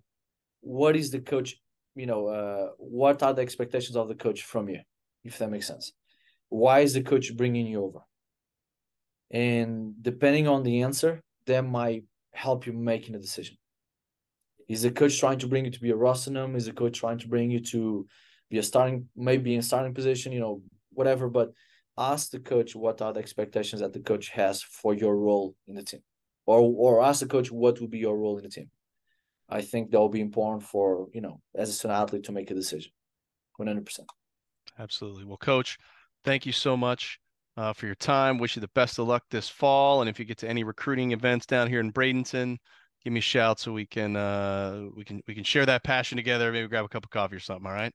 what 0.61 0.95
is 0.95 1.11
the 1.11 1.21
coach 1.21 1.57
you 1.95 2.07
know 2.07 2.27
uh, 2.27 2.68
what 2.79 3.23
are 3.23 3.35
the 3.35 3.42
expectations 3.42 3.97
of 3.97 4.09
the 4.09 4.14
coach 4.14 4.42
from 4.42 4.68
you 4.68 4.81
if 5.25 5.38
that 5.38 5.51
makes 5.51 5.66
sense 5.66 5.92
why 6.49 6.81
is 6.81 6.95
the 6.95 7.03
coach 7.03 7.37
bringing 7.37 7.66
you 7.66 7.85
over 7.85 8.01
and 9.33 9.95
depending 10.03 10.47
on 10.47 10.62
the 10.62 10.83
answer 10.83 11.23
that 11.47 11.62
might 11.62 12.05
help 12.33 12.66
you 12.66 12.73
making 12.73 13.14
a 13.14 13.18
decision. 13.18 13.57
Is 14.68 14.83
the 14.83 14.90
coach 14.90 15.18
trying 15.18 15.38
to 15.40 15.49
bring 15.49 15.64
you 15.64 15.71
to 15.71 15.81
be 15.81 15.90
a 15.90 15.97
roster 15.97 16.31
is 16.55 16.66
the 16.66 16.73
coach 16.73 16.99
trying 16.99 17.18
to 17.18 17.29
bring 17.29 17.51
you 17.51 17.61
to 17.61 18.07
be 18.51 18.59
a 18.59 18.62
starting 18.62 19.09
maybe 19.16 19.55
in 19.55 19.62
starting 19.62 19.95
position 19.95 20.33
you 20.33 20.40
know 20.40 20.62
whatever 20.90 21.29
but 21.29 21.53
ask 21.99 22.31
the 22.31 22.38
coach 22.38 22.75
what 22.75 23.03
are 23.03 23.12
the 23.12 23.21
expectations 23.21 23.81
that 23.81 23.92
the 23.92 24.01
coach 24.01 24.29
has 24.29 24.62
for 24.62 24.95
your 24.95 25.16
role 25.16 25.55
in 25.66 25.75
the 25.75 25.83
team. 25.83 26.01
Or 26.47 26.61
or 26.61 27.03
ask 27.03 27.21
the 27.21 27.27
coach 27.27 27.51
what 27.51 27.81
would 27.81 27.90
be 27.90 27.99
your 27.99 28.16
role 28.16 28.37
in 28.38 28.45
the 28.45 28.51
team. 28.51 28.71
I 29.49 29.61
think 29.61 29.90
that 29.90 29.99
will 29.99 30.09
be 30.09 30.21
important 30.21 30.62
for, 30.62 31.09
you 31.12 31.21
know, 31.21 31.40
as 31.55 31.68
a 31.68 31.73
student 31.73 32.01
athlete 32.01 32.25
to 32.25 32.33
make 32.33 32.51
a 32.51 32.55
decision. 32.55 32.90
100%. 33.61 34.01
Absolutely. 34.79 35.25
Well, 35.25 35.37
coach, 35.37 35.79
thank 36.25 36.47
you 36.47 36.53
so 36.53 36.77
much 36.77 37.21
uh, 37.57 37.73
for 37.73 37.87
your 37.87 37.95
time. 37.95 38.38
Wish 38.38 38.57
you 38.57 38.61
the 38.61 38.69
best 38.75 38.99
of 38.99 39.09
luck 39.09 39.25
this 39.31 39.49
fall. 39.49 40.01
And 40.01 40.09
if 40.09 40.19
you 40.19 40.25
get 40.25 40.38
to 40.38 40.49
any 40.49 40.65
recruiting 40.65 41.12
events 41.12 41.47
down 41.47 41.69
here 41.69 41.81
in 41.81 41.93
Bradenton, 41.93 42.57
give 43.05 43.12
me 43.12 43.19
a 43.19 43.23
shout 43.23 43.61
so 43.61 43.73
we 43.73 43.87
can 43.87 44.17
uh, 44.17 44.85
we 44.97 45.05
can 45.05 45.21
we 45.27 45.35
can 45.35 45.45
share 45.45 45.67
that 45.67 45.85
passion 45.85 46.17
together. 46.17 46.53
Maybe 46.53 46.69
grab 46.69 46.85
a 46.85 46.88
cup 46.88 47.05
of 47.05 47.11
coffee 47.11 47.37
or 47.37 47.41
something. 47.41 47.67
All 47.67 47.73
right. 47.73 47.93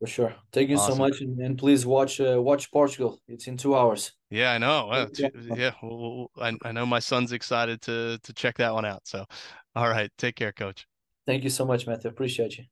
For 0.00 0.08
sure. 0.08 0.34
Thank 0.52 0.70
you 0.70 0.76
awesome. 0.76 0.94
so 0.94 0.98
much, 0.98 1.20
and, 1.20 1.38
and 1.38 1.56
please 1.56 1.86
watch 1.86 2.20
uh, 2.20 2.40
watch 2.42 2.70
Portugal. 2.72 3.20
It's 3.28 3.46
in 3.46 3.56
two 3.56 3.76
hours. 3.76 4.12
Yeah, 4.28 4.52
I 4.52 4.58
know. 4.58 4.90
Uh, 4.90 5.06
yeah, 5.56 5.70
well, 5.82 6.30
I, 6.36 6.52
I 6.64 6.72
know 6.72 6.84
my 6.84 6.98
son's 6.98 7.32
excited 7.32 7.80
to 7.82 8.18
to 8.22 8.32
check 8.32 8.58
that 8.58 8.74
one 8.74 8.84
out. 8.84 9.06
So, 9.06 9.24
all 9.76 9.88
right, 9.88 10.10
take 10.18 10.34
care, 10.34 10.52
coach. 10.52 10.86
Thank 11.26 11.44
you 11.44 11.50
so 11.50 11.64
much, 11.64 11.86
Matthew. 11.86 12.10
Appreciate 12.10 12.58
you. 12.58 12.64